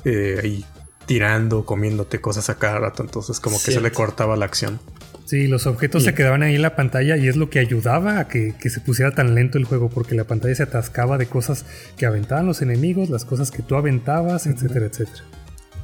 [0.07, 0.65] eh, ahí
[1.07, 4.81] tirando, comiéndote cosas a cada rato, entonces como que se le cortaba la acción.
[5.27, 8.29] Sí, los objetos se quedaban ahí en la pantalla y es lo que ayudaba a
[8.29, 11.65] que, se pusiera tan lento el juego, porque la pantalla se atascaba de cosas
[11.97, 15.25] que aventaban los enemigos, las cosas que tú aventabas, etcétera, etcétera.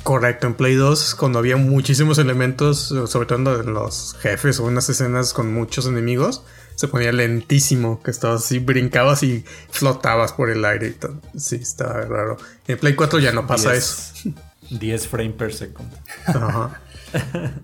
[0.04, 4.88] Correcto, en Play 2, cuando había muchísimos elementos, sobre todo en los jefes o unas
[4.88, 6.44] escenas con muchos enemigos,
[6.76, 11.20] se ponía lentísimo, que estabas así, brincabas y flotabas por el aire y todo.
[11.36, 12.36] Sí, estaba raro.
[12.68, 14.12] En Play 4 ya no pasa eso.
[14.78, 15.88] 10 frames per second.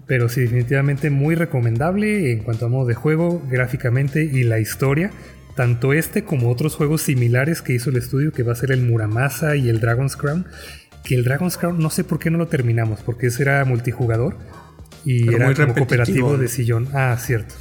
[0.06, 5.10] Pero sí, definitivamente muy recomendable en cuanto a modo de juego, gráficamente y la historia.
[5.54, 8.82] Tanto este como otros juegos similares que hizo el estudio, que va a ser el
[8.82, 10.46] Muramasa y el Dragon's Crown.
[11.02, 14.36] Que el Dragon's Crown no sé por qué no lo terminamos, porque ese era multijugador
[15.04, 16.88] y era como cooperativo de sillón.
[16.92, 17.54] Ah, cierto.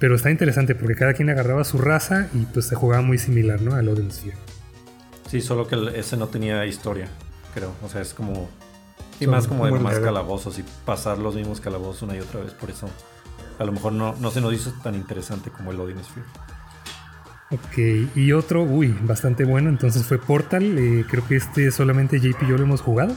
[0.00, 3.60] Pero está interesante porque cada quien agarraba su raza y pues se jugaba muy similar,
[3.62, 3.74] ¿no?
[3.74, 4.36] Al Odin Sphere.
[5.30, 7.06] Sí, solo que ese no tenía historia,
[7.54, 7.72] creo.
[7.82, 8.50] O sea, es como
[9.20, 12.52] y más como de más calabozos y pasar los mismos calabozos una y otra vez.
[12.52, 12.88] Por eso
[13.58, 16.26] a lo mejor no, no se nos hizo tan interesante como el Odin Sphere.
[17.52, 20.78] Ok, y otro, uy, bastante bueno, entonces fue Portal.
[20.78, 23.14] Eh, creo que este solamente JP y yo lo hemos jugado.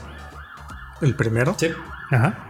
[1.02, 1.56] ¿El primero?
[1.58, 1.70] Sí.
[2.12, 2.48] Ajá.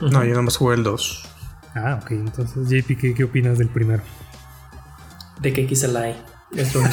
[0.00, 1.28] No, yo más jugué el 2.
[1.74, 4.02] Ah, ok, entonces JP, ¿qué, qué opinas del primero?
[5.40, 6.82] De que quise la Es lo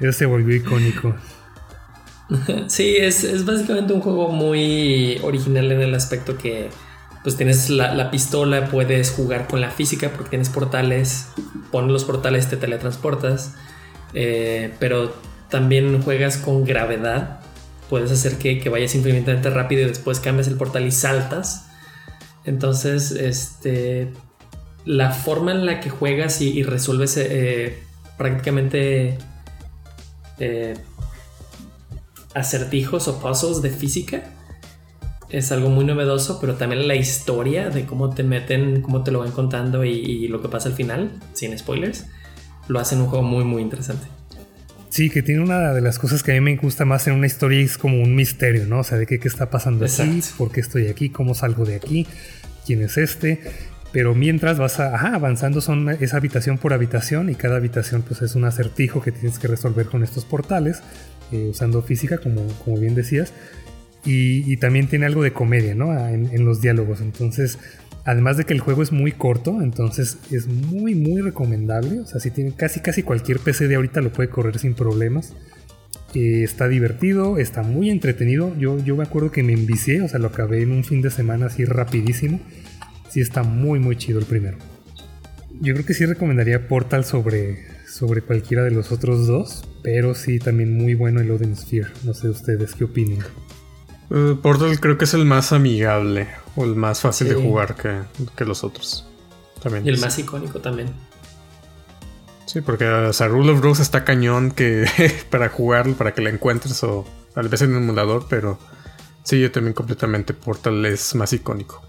[0.00, 1.14] Eso se volvió icónico.
[2.68, 6.70] Sí, es, básicamente un juego muy original en el aspecto que
[7.22, 11.28] pues tienes la, pistola, puedes jugar con la física porque tienes portales,
[11.70, 13.56] pones los portales, te teletransportas,
[14.14, 15.14] eh, pero
[15.50, 17.40] también juegas con gravedad,
[17.90, 21.66] puedes hacer que, vayas infinitamente rápido y después cambias el portal y saltas.
[22.46, 24.12] Entonces, este,
[24.86, 27.82] la forma en la que juegas y, resuelves eh,
[28.16, 29.18] prácticamente
[30.38, 30.74] eh,
[32.34, 34.22] acertijos o puzzles de física.
[35.30, 39.20] Es algo muy novedoso, pero también la historia de cómo te meten, cómo te lo
[39.20, 42.06] van contando y, lo que pasa al final, sin spoilers,
[42.68, 44.06] lo hacen un juego muy, muy interesante.
[44.88, 47.26] Sí, que tiene una de las cosas que a mí me gusta más en una
[47.26, 48.80] historia es como un misterio, ¿no?
[48.80, 51.76] O sea, de qué, qué está pasando aquí, por qué estoy aquí, cómo salgo de
[51.76, 52.08] aquí,
[52.66, 53.40] quién es este.
[53.92, 58.44] Pero mientras vas avanzando son esa habitación por habitación y cada habitación pues es un
[58.44, 60.80] acertijo que tienes que resolver con estos portales
[61.32, 63.32] eh, usando física, como, como bien decías.
[64.04, 65.94] Y, también tiene algo de comedia, ¿no?
[66.08, 67.00] En, los diálogos.
[67.00, 67.58] Entonces,
[68.04, 72.00] Además de que el juego es muy corto, entonces es muy muy recomendable.
[72.00, 75.34] O sea, si tiene casi casi cualquier PC de ahorita lo puede correr sin problemas.
[76.14, 78.56] Eh, está divertido, está muy entretenido.
[78.58, 81.10] Yo, yo me acuerdo que me envicié, o sea, lo acabé en un fin de
[81.10, 82.40] semana así rapidísimo.
[83.10, 84.56] Sí está muy muy chido el primero.
[85.60, 87.58] Yo creo que sí recomendaría Portal sobre,
[87.90, 91.88] sobre cualquiera de los otros dos, pero sí también muy bueno el Odin Sphere.
[92.04, 93.26] No sé ustedes qué opinan.
[94.10, 98.44] Uh, Portal creo que es el más amigable o el más fácil de jugar que,
[98.44, 99.06] los otros.
[99.62, 99.86] También.
[99.86, 100.88] Y el más icónico también.
[102.46, 104.86] Sí, porque o sea, Rule of Rose está cañón que
[105.30, 108.58] para jugarlo, para que la encuentres o tal vez en el emulador, pero
[109.22, 111.82] sí, yo también completamente Portal es más icónico.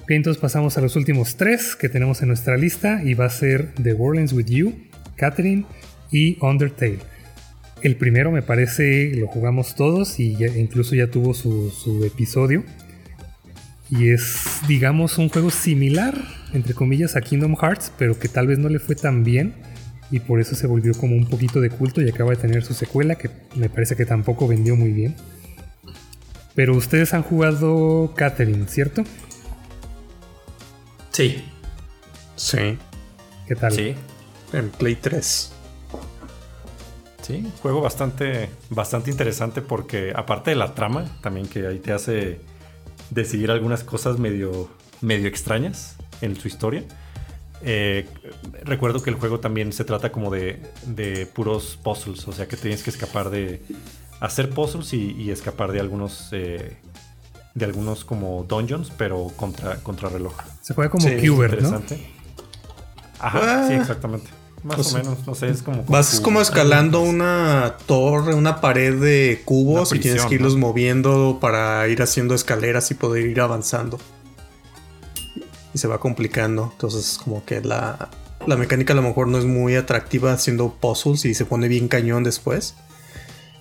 [0.00, 3.30] Ok, entonces pasamos a los últimos tres que tenemos en nuestra lista y va a
[3.30, 4.74] ser The World With You,
[5.16, 5.64] Catherine
[6.10, 6.98] y Undertale.
[7.82, 12.62] El primero me parece lo jugamos todos y incluso ya tuvo su, episodio.
[13.90, 16.14] Y es, digamos, un juego similar,
[16.54, 19.54] entre comillas, a Kingdom Hearts, pero que tal vez no le fue tan bien.
[20.10, 22.74] Y por eso se volvió como un poquito de culto y acaba de tener su
[22.74, 25.16] secuela, que me parece que tampoco vendió muy bien.
[26.54, 29.04] Pero ustedes han jugado Catherine, ¿cierto?
[31.10, 31.44] Sí.
[32.36, 32.78] Sí.
[33.48, 33.72] ¿Qué tal?
[33.72, 33.94] Sí.
[34.52, 35.52] En Play 3.
[37.22, 42.40] Sí, juego bastante, bastante interesante porque aparte de la trama, también que ahí te hace
[43.10, 44.68] decidir algunas cosas medio,
[45.00, 46.82] medio extrañas en su historia.
[47.62, 48.08] Eh,
[48.64, 52.56] recuerdo que el juego también se trata como de, de, puros puzzles, o sea que
[52.56, 53.62] tienes que escapar de
[54.18, 56.76] hacer puzzles y, escapar de algunos eh,
[57.54, 60.34] de algunos como dungeons, pero contra, contra reloj.
[60.60, 62.04] Se juega como sí, interesante.
[63.20, 63.80] Ajá, sí, ah.
[63.80, 64.41] exactamente.
[64.62, 65.82] Más pues o menos, no sé, es como...
[65.84, 71.88] vas como escalando una torre, una pared de cubos y tienes que irlos moviendo para
[71.88, 73.98] ir haciendo escaleras y poder ir avanzando.
[75.74, 78.10] Y se va complicando, entonces como que la,
[78.46, 81.88] la mecánica a lo mejor no es muy atractiva haciendo puzzles y se pone bien
[81.88, 82.74] cañón después.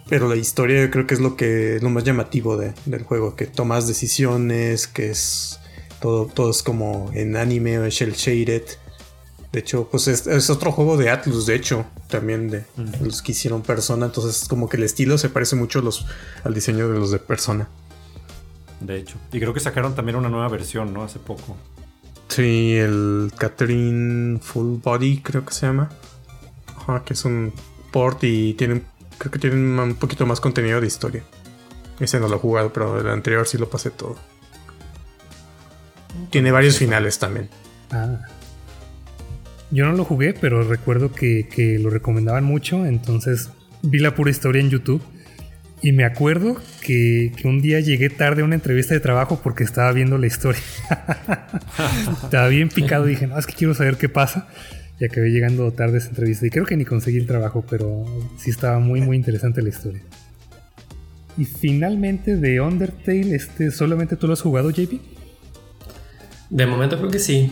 [0.08, 3.48] Pero la historia yo creo que es lo que lo más llamativo del juego, que
[3.48, 5.60] tomas decisiones, que es
[6.00, 8.64] todo, todo es como en anime o shell shaded.
[9.52, 12.66] De hecho, pues es, otro juego de Atlus, de hecho, también de
[13.02, 14.06] los que hicieron Persona.
[14.06, 16.06] Entonces, como que el estilo se parece mucho los,
[16.44, 17.68] al diseño de los de Persona.
[18.80, 19.18] De hecho.
[19.32, 21.04] Y creo que sacaron también una nueva versión, ¿no?
[21.04, 21.58] Hace poco.
[22.30, 25.90] Sí, el Catherine Full Body, creo que se llama.
[26.78, 27.54] Ajá, que es un
[27.92, 28.82] port y tiene
[29.22, 31.24] Creo que tienen un poquito más contenido de historia.
[32.00, 34.16] Ese no lo he jugado, pero el anterior sí lo pasé todo.
[36.32, 37.48] Tiene varios finales también.
[37.92, 38.18] Ah.
[39.72, 43.50] Yo no lo jugué, pero recuerdo que, lo recomendaban mucho, entonces
[43.82, 45.02] vi la pura historia en YouTube.
[45.84, 49.92] Y me acuerdo que, un día llegué tarde a una entrevista de trabajo porque estaba
[49.94, 50.62] viendo la historia.
[52.24, 54.48] estaba bien picado y dije, no, es que quiero saber qué pasa
[55.00, 56.46] que acabé llegando tarde a esa entrevista.
[56.46, 58.06] Y creo que ni conseguí el trabajo, pero
[58.38, 60.02] sí estaba muy, muy interesante la historia.
[61.38, 65.02] Y finalmente de Undertale, este, ¿solamente tú lo has jugado, JP?
[66.52, 67.52] De momento creo que sí.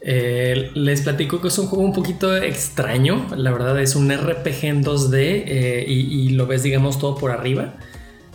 [0.00, 3.26] Eh, les platico que es un juego un poquito extraño.
[3.36, 7.74] La verdad es un RPG en 2D eh, y, lo ves, digamos, todo por arriba.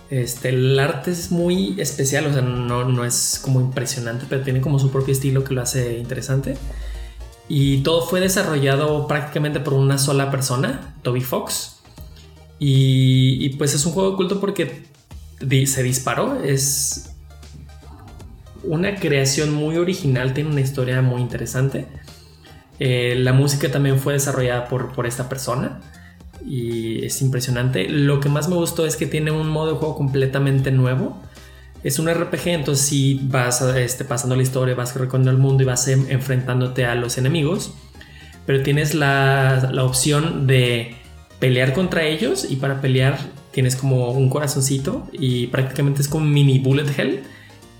[0.09, 4.59] Este, el arte es muy especial, o sea, no, no es como impresionante, pero tiene
[4.59, 6.57] como su propio estilo que lo hace interesante.
[7.47, 11.81] Y todo fue desarrollado prácticamente por una sola persona, Toby Fox.
[12.63, 14.83] Y, pues es un juego oculto porque
[15.65, 16.41] se disparó.
[16.43, 17.10] Es
[18.63, 21.87] una creación muy original, tiene una historia muy interesante.
[22.79, 25.79] Eh, la música también fue desarrollada por, por esta persona
[26.45, 27.87] y es impresionante.
[27.89, 31.21] Lo que más me gustó es que tiene un modo de juego completamente nuevo
[31.83, 35.65] es un RPG, entonces si vas este, pasando la historia, vas recorriendo el mundo y
[35.65, 37.73] vas enfrentándote a los enemigos,
[38.45, 40.95] pero tienes la, opción de
[41.39, 43.17] pelear contra ellos y para pelear
[43.51, 47.23] tienes como un corazoncito y prácticamente es como un mini bullet hell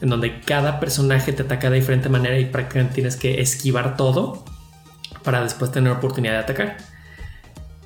[0.02, 4.44] en donde cada personaje te ataca de diferente manera y prácticamente tienes que esquivar todo
[5.24, 6.78] para después tener oportunidad de atacar.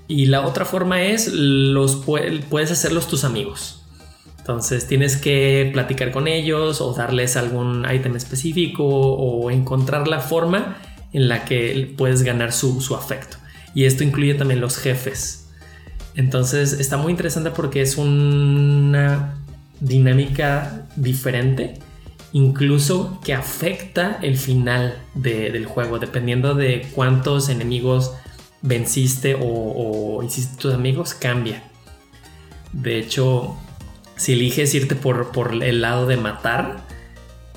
[0.07, 3.81] Y la otra forma es los puedes hacerlos tus amigos.
[4.37, 10.77] Entonces tienes que platicar con ellos o darles algún ítem específico o encontrar la forma
[11.13, 13.37] en la que puedes ganar su, afecto.
[13.73, 15.47] Y esto incluye también los jefes.
[16.15, 19.33] Entonces está muy interesante porque es una
[19.79, 21.79] dinámica diferente,
[22.35, 28.11] incluso que afecta el final del juego, dependiendo de cuántos enemigos
[28.61, 31.63] venciste o, hiciste tus amigos, cambia.
[32.73, 33.55] De hecho,
[34.17, 35.31] si eliges irte por,
[35.63, 36.85] el lado de matar,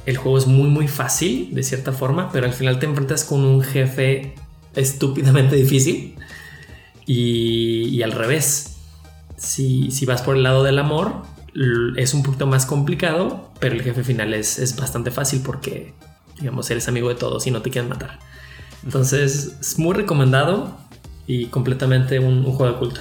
[0.07, 3.45] el juego es muy muy fácil de cierta forma, pero al final te enfrentas con
[3.45, 4.37] un jefe
[4.77, 6.15] estúpidamente difícil
[7.05, 8.77] y, al revés.
[9.37, 11.25] Si, si, vas por el lado del amor,
[11.97, 15.95] es un poquito más complicado, pero el jefe final es, es bastante fácil porque,
[16.39, 18.19] digamos, eres amigo de todos y no te quieren matar.
[18.85, 20.77] Entonces, es muy recomendado
[21.27, 23.01] y completamente un, juego de culto.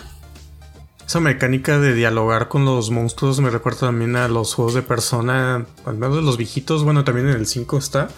[1.05, 5.65] Esa mecánica de dialogar con los monstruos me recuerda también a los juegos de persona,
[5.85, 8.09] al menos de los viejitos, bueno, también en el 5 está,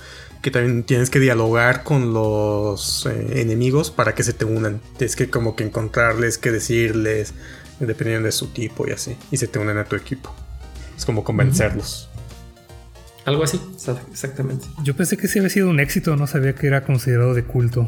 [0.41, 4.81] que también tienes que dialogar con los eh, enemigos para que se te unan.
[4.97, 7.35] Tienes que como que encontrarles, que decirles,
[7.79, 10.33] dependiendo de su tipo y así, y se te unen a tu equipo.
[10.97, 12.09] Es como convencerlos.
[13.25, 13.59] Algo así,
[14.11, 14.65] exactamente.
[14.83, 17.87] Yo pensé que sí había sido un éxito, no sabía que era considerado de culto.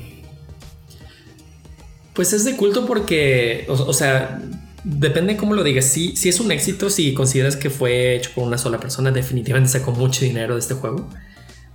[2.13, 4.41] Pues es de culto porque, o, sea,
[4.83, 5.85] depende cómo lo digas.
[5.85, 9.71] Si, si es un éxito, si consideras que fue hecho por una sola persona, definitivamente
[9.71, 11.09] sacó mucho dinero de este juego.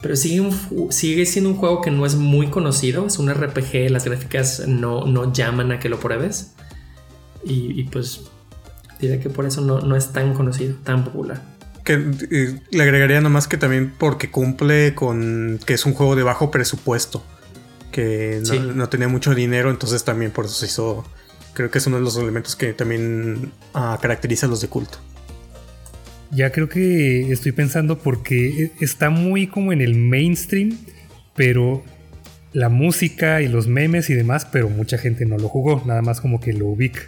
[0.03, 0.51] Pero sigue,
[0.91, 3.07] sigue siendo un juego que no es muy conocido.
[3.07, 6.53] Es un RPG, las gráficas no, no llaman a que lo pruebes.
[7.49, 8.23] Y, pues
[9.01, 11.41] diría que por eso no, no es tan conocido, tan popular
[11.87, 11.95] que
[12.33, 16.51] eh, le agregaría nomás que también porque cumple con que es un juego de bajo
[16.51, 17.25] presupuesto,
[17.93, 18.43] que
[18.75, 21.05] no, tenía mucho dinero, entonces también por eso se hizo,
[21.55, 24.99] creo que es uno de los elementos que también ah, caracteriza a los de culto.
[26.33, 30.77] Ya creo que estoy pensando porque e, está muy como en el mainstream,
[31.37, 31.85] pero
[32.53, 36.21] la música y los memes y demás, pero mucha gente no lo jugó, nada más
[36.21, 37.03] como que lo ubica.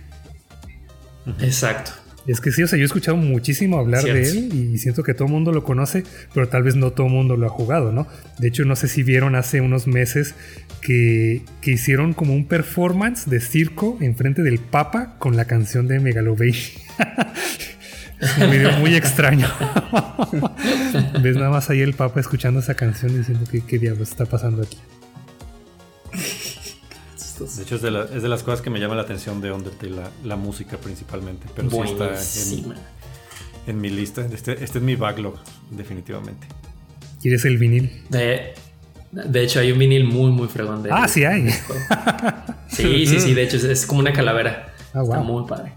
[1.41, 1.93] Exacto.
[2.29, 5.14] Es que sí, o sea, yo he escuchado muchísimo hablar de él y siento que
[5.14, 6.05] todo el mundo lo conoce,
[6.35, 8.07] pero tal vez no todo el mundo lo ha jugado, ¿no?
[8.39, 10.35] De hecho, no sé si vieron hace unos meses
[10.83, 16.51] que, hicieron como un performance de circo enfrente del Papa con la canción de Megalovey.
[18.21, 19.49] es un video muy extraño.
[21.23, 24.62] Ves nada más ahí el Papa escuchando esa canción diciendo que qué diablos está pasando
[24.62, 24.77] aquí.
[27.39, 30.76] De hecho, es de, las cosas que me llama la atención de Undertale, la, música
[30.76, 31.47] principalmente.
[31.55, 32.74] Pero sí está
[33.66, 34.26] en, mi lista.
[34.26, 35.36] Este, este, es mi backlog,
[35.70, 36.47] definitivamente.
[37.20, 38.03] ¿Quieres el vinil?
[38.09, 38.55] De,
[39.11, 41.51] de hecho, hay un vinil muy, muy fregón de Ah, sí hay.
[42.68, 43.34] sí, sí, sí.
[43.34, 44.74] De hecho, es, como una calavera.
[44.95, 45.72] Ah, está muy padre.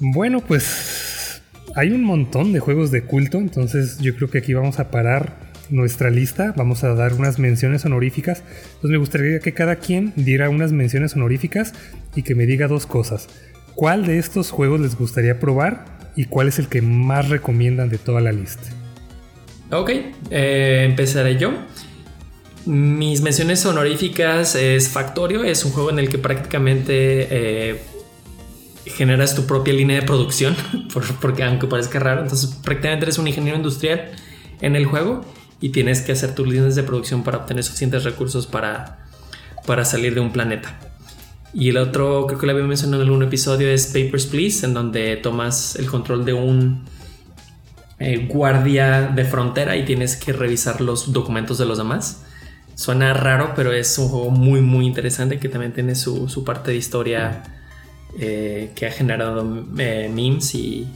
[0.00, 1.40] Bueno, pues
[1.74, 5.43] hay un montón de juegos de culto, entonces yo creo que aquí vamos a parar
[5.70, 6.54] nuestra lista.
[6.56, 8.42] Vamos a dar unas menciones honoríficas.
[8.66, 11.72] Entonces me gustaría que cada quien diera unas menciones honoríficas
[12.14, 13.28] y que me diga dos cosas.
[13.74, 15.84] ¿Cuál de estos juegos les gustaría probar
[16.16, 18.62] y cuál es el que más recomiendan de toda la lista?
[19.70, 19.90] Ok,
[20.30, 21.52] eh, empezaré yo.
[22.66, 27.80] Mis menciones honoríficas es Factorio, es un juego en el que prácticamente eh,
[28.86, 30.56] generas tu propia línea de producción,
[31.20, 34.12] porque aunque parezca raro, entonces prácticamente eres un ingeniero industrial
[34.60, 35.24] en el juego
[35.64, 38.98] y tienes que hacer tus líneas de producción para obtener suficientes recursos para,
[39.64, 40.78] para salir de un planeta.
[41.54, 44.74] Y el otro, creo que lo había mencionado en algún episodio, es Papers, Please, en
[44.74, 46.84] donde tomas el control de un
[47.98, 52.24] eh, guardia de frontera y tienes que revisar los documentos de los demás.
[52.74, 56.76] Suena raro, pero es un juego muy, muy interesante que también tiene su, parte de
[56.76, 57.42] historia
[58.18, 60.86] eh, que ha generado eh, memes y,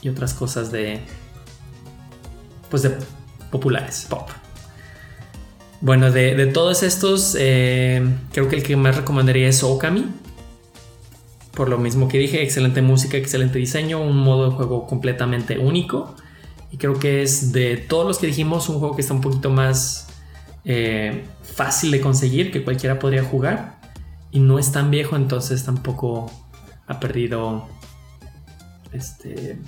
[0.00, 1.00] y otras cosas de,
[2.70, 2.96] pues de
[3.54, 4.28] populares, pop.
[5.80, 8.02] Bueno, de, todos estos, eh,
[8.32, 10.06] creo que el que más recomendaría es Okami.
[11.52, 16.16] Por lo mismo que dije, excelente música, excelente diseño, un modo de juego completamente único.
[16.72, 19.50] Y creo que es de todos los que dijimos un juego que está un poquito
[19.50, 20.08] más
[20.64, 23.78] eh, fácil de conseguir, que cualquiera podría jugar.
[24.32, 26.28] Y no es tan viejo, entonces tampoco
[26.88, 27.68] ha perdido
[28.92, 29.58] este,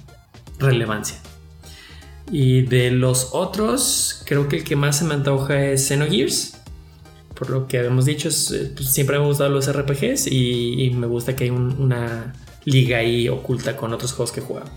[0.58, 1.18] relevancia.
[2.30, 6.58] Y de los otros, creo que el que más se me antoja es Xenogears.
[7.34, 11.06] Por lo que habíamos dicho, eh, pues, siempre me han gustado los RPGs y, me
[11.06, 12.32] gusta que hay una
[12.64, 14.70] liga ahí oculta con otros juegos que he jugado.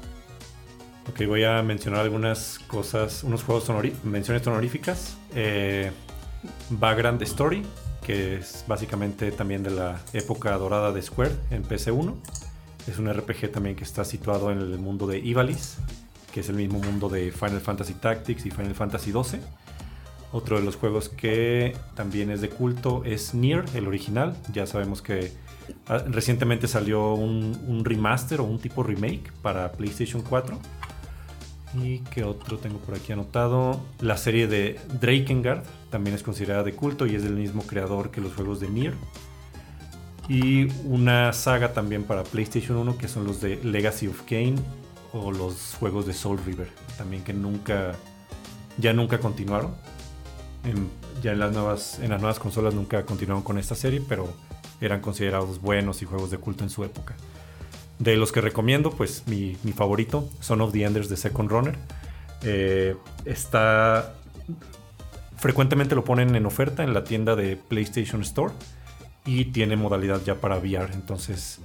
[1.10, 3.66] Ok, voy a mencionar algunas cosas, unos juegos
[4.04, 5.18] menciones honoríficas.
[5.34, 5.89] Eh,
[6.70, 7.64] Vagrant Story,
[8.06, 12.14] que es básicamente también de la época dorada de Square en PC1.
[12.88, 15.78] Es un RPG también que está situado en el mundo de Ivalice
[16.40, 19.40] es el mismo mundo de Final Fantasy Tactics y Final Fantasy XII.
[20.32, 24.36] Otro de los juegos que también es de culto es Nier, el original.
[24.54, 25.32] Ya sabemos que
[25.88, 30.60] ah, recientemente salió un, remaster o un tipo remake para PlayStation 4.
[31.82, 33.80] ¿Y qué otro tengo por aquí anotado?
[34.02, 38.22] La serie de Drakengard también es considerada de culto y es del mismo creador que
[38.22, 38.94] los juegos de Nier.
[40.28, 44.58] Y una saga también para PlayStation 1 que son los de Legacy of Kane
[45.14, 47.93] o los juegos de Soul River, también que nunca,
[48.78, 49.76] ya nunca continuaron.
[51.22, 54.32] ya en las, nuevas, en las nuevas consolas nunca continuaron con esta serie, pero
[54.82, 57.16] eran considerados buenos y juegos de culto en su época.
[57.97, 61.76] De los que recomiendo, pues mi, favorito, Son of the Enders de Second Runner.
[62.43, 62.95] Eh,
[63.26, 64.16] está.
[65.38, 68.53] Frecuentemente lo ponen en oferta en la tienda de PlayStation Store
[69.26, 70.93] y tiene modalidad ya para VR.
[70.93, 71.60] Entonces,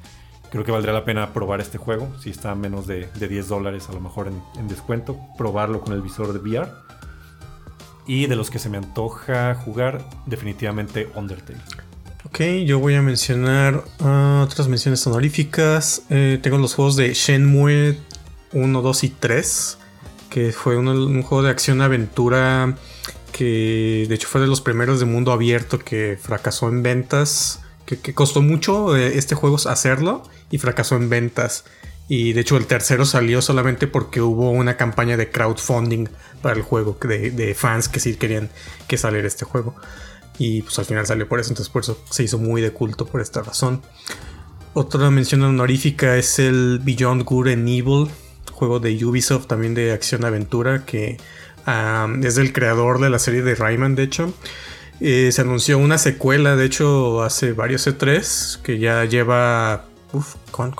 [0.54, 2.08] creo que valdría la pena probar este juego.
[2.20, 5.92] Si está a menos de, 10 dólares, a lo mejor en, en, descuento, probarlo con
[5.92, 6.70] el visor de VR.
[8.06, 11.58] Y de los que se me antoja jugar, definitivamente Undertale.
[12.24, 16.02] Ok, yo voy a mencionar ah, otras menciones honoríficas.
[16.08, 17.98] Eh, tengo los juegos de Shenmue
[18.52, 19.78] 1, 2 y 3,
[20.30, 22.76] que fue un, juego de acción-aventura
[23.32, 28.14] que de hecho fue de los primeros de mundo abierto que fracasó en ventas, que,
[28.14, 31.64] costó mucho eh, este juego hacerlo y fracasó en ventas.
[32.08, 36.08] Y de hecho el tercero salió solamente porque hubo una campaña de crowdfunding
[36.42, 38.50] para el juego, de, fans que sí querían
[38.86, 39.74] que saliera este juego.
[40.38, 43.06] Y pues al final salió por eso, entonces por eso se hizo muy de culto
[43.06, 43.80] por esta razón.
[44.74, 48.08] Otra mención honorífica es el Beyond Good and Evil,
[48.50, 51.16] juego de Ubisoft también de acción-aventura, que
[52.22, 54.34] es del creador de la serie de Rayman, de hecho.
[55.00, 59.84] Eh, se anunció una secuela, de hecho, hace varios E3, que ya lleva.
[60.12, 60.36] Uf,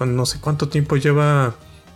[0.06, 1.54] no sé cuánto tiempo lleva.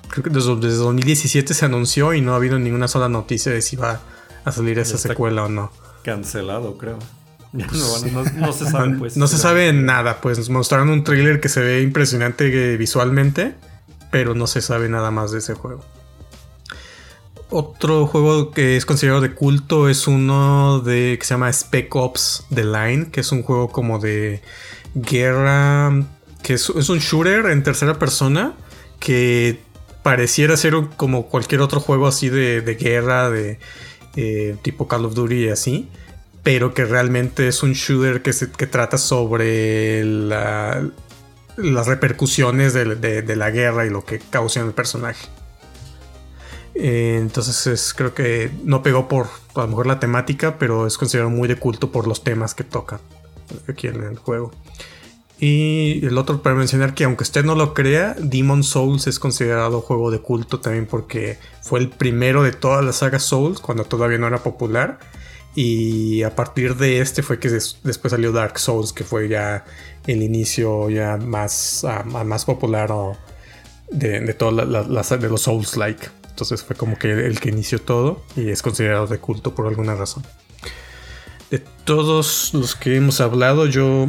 [0.08, 3.62] Creo que desde, desde, 2017 se anunció y no ha habido ninguna sola noticia de
[3.62, 4.00] si va
[4.44, 5.70] a salir esa secuela o no.
[6.02, 6.98] Cancelado, creo.
[7.52, 9.16] no, se sabe, pues.
[9.16, 13.54] No se sabe nada, pues nos mostraron un trailer que se ve impresionante visualmente,
[14.10, 15.84] pero no se sabe nada más de ese juego.
[17.50, 22.44] Otro juego que es considerado de culto es uno de que se llama Spec Ops
[22.54, 24.42] The Line, que es un juego como de
[24.94, 26.04] guerra,
[26.42, 28.54] que es, un shooter en tercera persona
[29.00, 29.60] que
[30.02, 33.58] pareciera ser como cualquier otro juego así de, guerra, de
[34.16, 35.88] eh, tipo Call of Duty y así
[36.48, 40.86] pero que realmente es un shooter que, se, que trata sobre las
[41.86, 45.28] repercusiones de, la guerra y lo que causa en el personaje.
[46.80, 49.26] Eh, entonces creo que no pegó por
[49.56, 52.62] a lo mejor la temática, pero es considerado muy de culto por los temas que
[52.62, 53.00] toca
[53.68, 54.52] aquí en el juego.
[55.40, 59.80] Y el otro para mencionar que aunque usted no lo crea, Demon Souls es considerado
[59.80, 64.18] juego de culto también porque fue el primero de todas las sagas Souls cuando todavía
[64.18, 65.00] no era popular
[65.56, 69.64] y a partir de este fue que después salió Dark Souls, que fue ya
[70.06, 72.92] el inicio ya más, ah, más popular
[73.90, 76.06] de, de todas las de los Souls like.
[76.38, 79.96] Entonces fue como que el que inició todo y es considerado de culto por alguna
[79.96, 80.22] razón.
[81.50, 84.06] De todos los que hemos hablado, yo.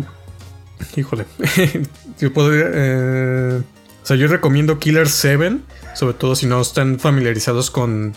[0.96, 1.26] Híjole.
[2.20, 2.66] yo podría.
[2.72, 3.64] Eh,
[4.04, 5.58] o sea, yo recomiendo Killer 7.
[5.96, 8.14] Sobre todo si no están familiarizados con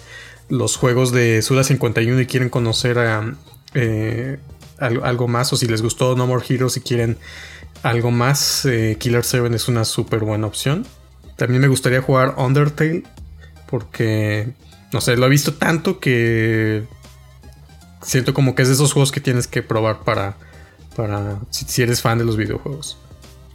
[0.51, 3.35] los juegos de Suda 51 y quieren conocer a,
[3.73, 4.41] eh,
[4.79, 7.17] algo, más, o si les gustó No More Heroes y quieren
[7.83, 10.85] algo más, eh, Killer 7 es una súper buena opción.
[11.37, 13.05] También me gustaría jugar Undertale,
[13.73, 14.53] porque,
[14.93, 16.83] no sé, lo he visto tanto que
[18.03, 20.37] siento como que es de esos juegos que tienes que probar para,
[20.95, 22.99] para si eres fan de los videojuegos.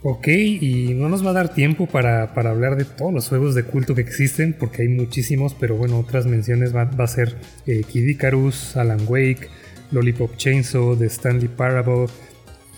[0.02, 3.62] Ok, y no nos va a dar tiempo para, hablar de todos los juegos de
[3.62, 7.36] culto que existen, porque hay muchísimos, pero bueno, otras menciones va, a ser
[7.68, 9.48] eh, Kid Icarus, Alan Wake,
[9.92, 12.06] Lollipop Chainsaw, The Stanley Parable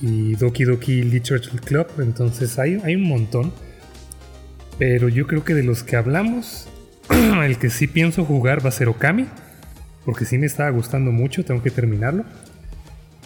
[0.02, 3.50] y Doki Doki Literature Club, entonces hay, hay un montón.
[4.78, 6.68] Pero yo creo que de los que hablamos,
[7.44, 9.26] el que sí pienso jugar va a ser Okami,
[10.04, 12.24] porque sí me estaba gustando mucho, tengo que terminarlo.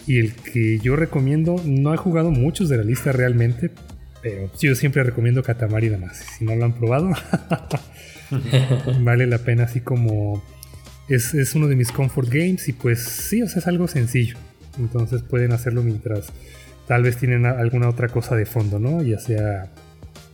[0.07, 3.71] Y el que yo recomiendo, no he jugado muchos de la lista realmente,
[4.21, 6.17] pero yo siempre recomiendo Katamari más.
[6.17, 7.11] Si no lo han probado,
[9.01, 10.43] vale la pena así como...
[11.07, 14.37] Es, es, uno de mis comfort games y pues sí, o sea, es algo sencillo.
[14.79, 16.33] Entonces pueden hacerlo mientras
[16.87, 19.03] tal vez tienen alguna otra cosa de fondo, ¿no?
[19.03, 19.71] Ya sea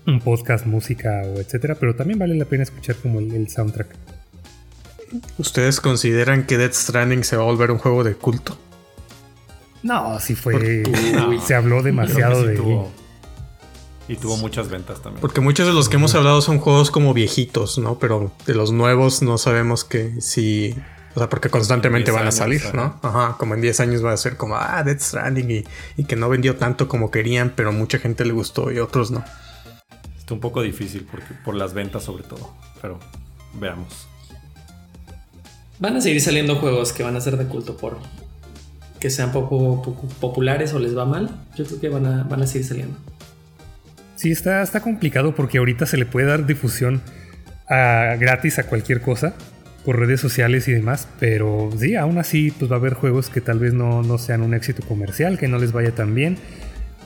[0.07, 3.87] un podcast, música o etcétera, pero también vale la pena escuchar como el, el soundtrack.
[5.37, 8.57] ¿Ustedes consideran que Death Stranding se va a volver un juego de culto?
[9.83, 10.83] No, sí fue.
[11.45, 12.61] se habló demasiado de.
[14.07, 15.21] y tuvo muchas ventas también.
[15.21, 17.97] Porque muchos de los que hemos hablado son juegos como viejitos, ¿no?
[17.99, 20.75] Pero de los nuevos no sabemos que si.
[21.13, 22.97] O sea, porque constantemente van a salir, ¿no?
[23.01, 25.65] Ajá, como en 10 años va a ser como, ah, Dead Stranding
[25.97, 29.25] y, que no vendió tanto como querían, pero mucha gente le gustó y otros no.
[30.21, 32.99] Está un poco difícil porque, por las ventas sobre todo, pero
[33.59, 34.07] veamos.
[35.79, 37.97] Van a seguir saliendo juegos que van a ser de culto por
[38.99, 39.81] que sean poco,
[40.19, 42.95] populares o les va mal, yo creo que van a, van a seguir saliendo.
[44.15, 47.01] Sí, está, está complicado porque ahorita se le puede dar difusión
[47.67, 49.33] gratis a cualquier cosa
[49.83, 53.41] por redes sociales y demás, pero sí, aún así pues va a haber juegos que
[53.41, 56.37] tal vez no, no sean un éxito comercial, que no les vaya tan bien,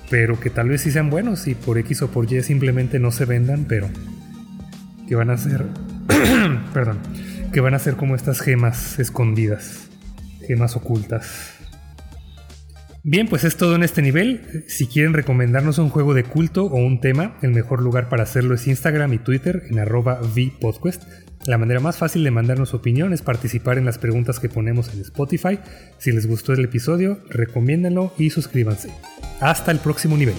[0.10, 3.12] pero que tal vez sí sean buenos y por X o por Y simplemente no
[3.12, 3.90] se vendan, pero
[5.08, 5.66] que van a ser,
[6.74, 7.00] perdón,
[7.52, 9.90] que van a ser como estas gemas escondidas,
[10.48, 11.52] gemas ocultas.
[13.08, 14.64] Bien, pues es todo en este nivel.
[14.68, 18.56] Si quieren recomendarnos un juego de culto o un tema, el mejor lugar para hacerlo
[18.56, 21.04] es Instagram y Twitter en arroba vpodquest.
[21.46, 25.02] La manera más fácil de mandarnos opinión es participar en las preguntas que ponemos en
[25.02, 25.60] Spotify.
[26.00, 28.90] Si les gustó el episodio, recomiéndenlo y suscríbanse.
[29.40, 30.36] Hasta el próximo nivel.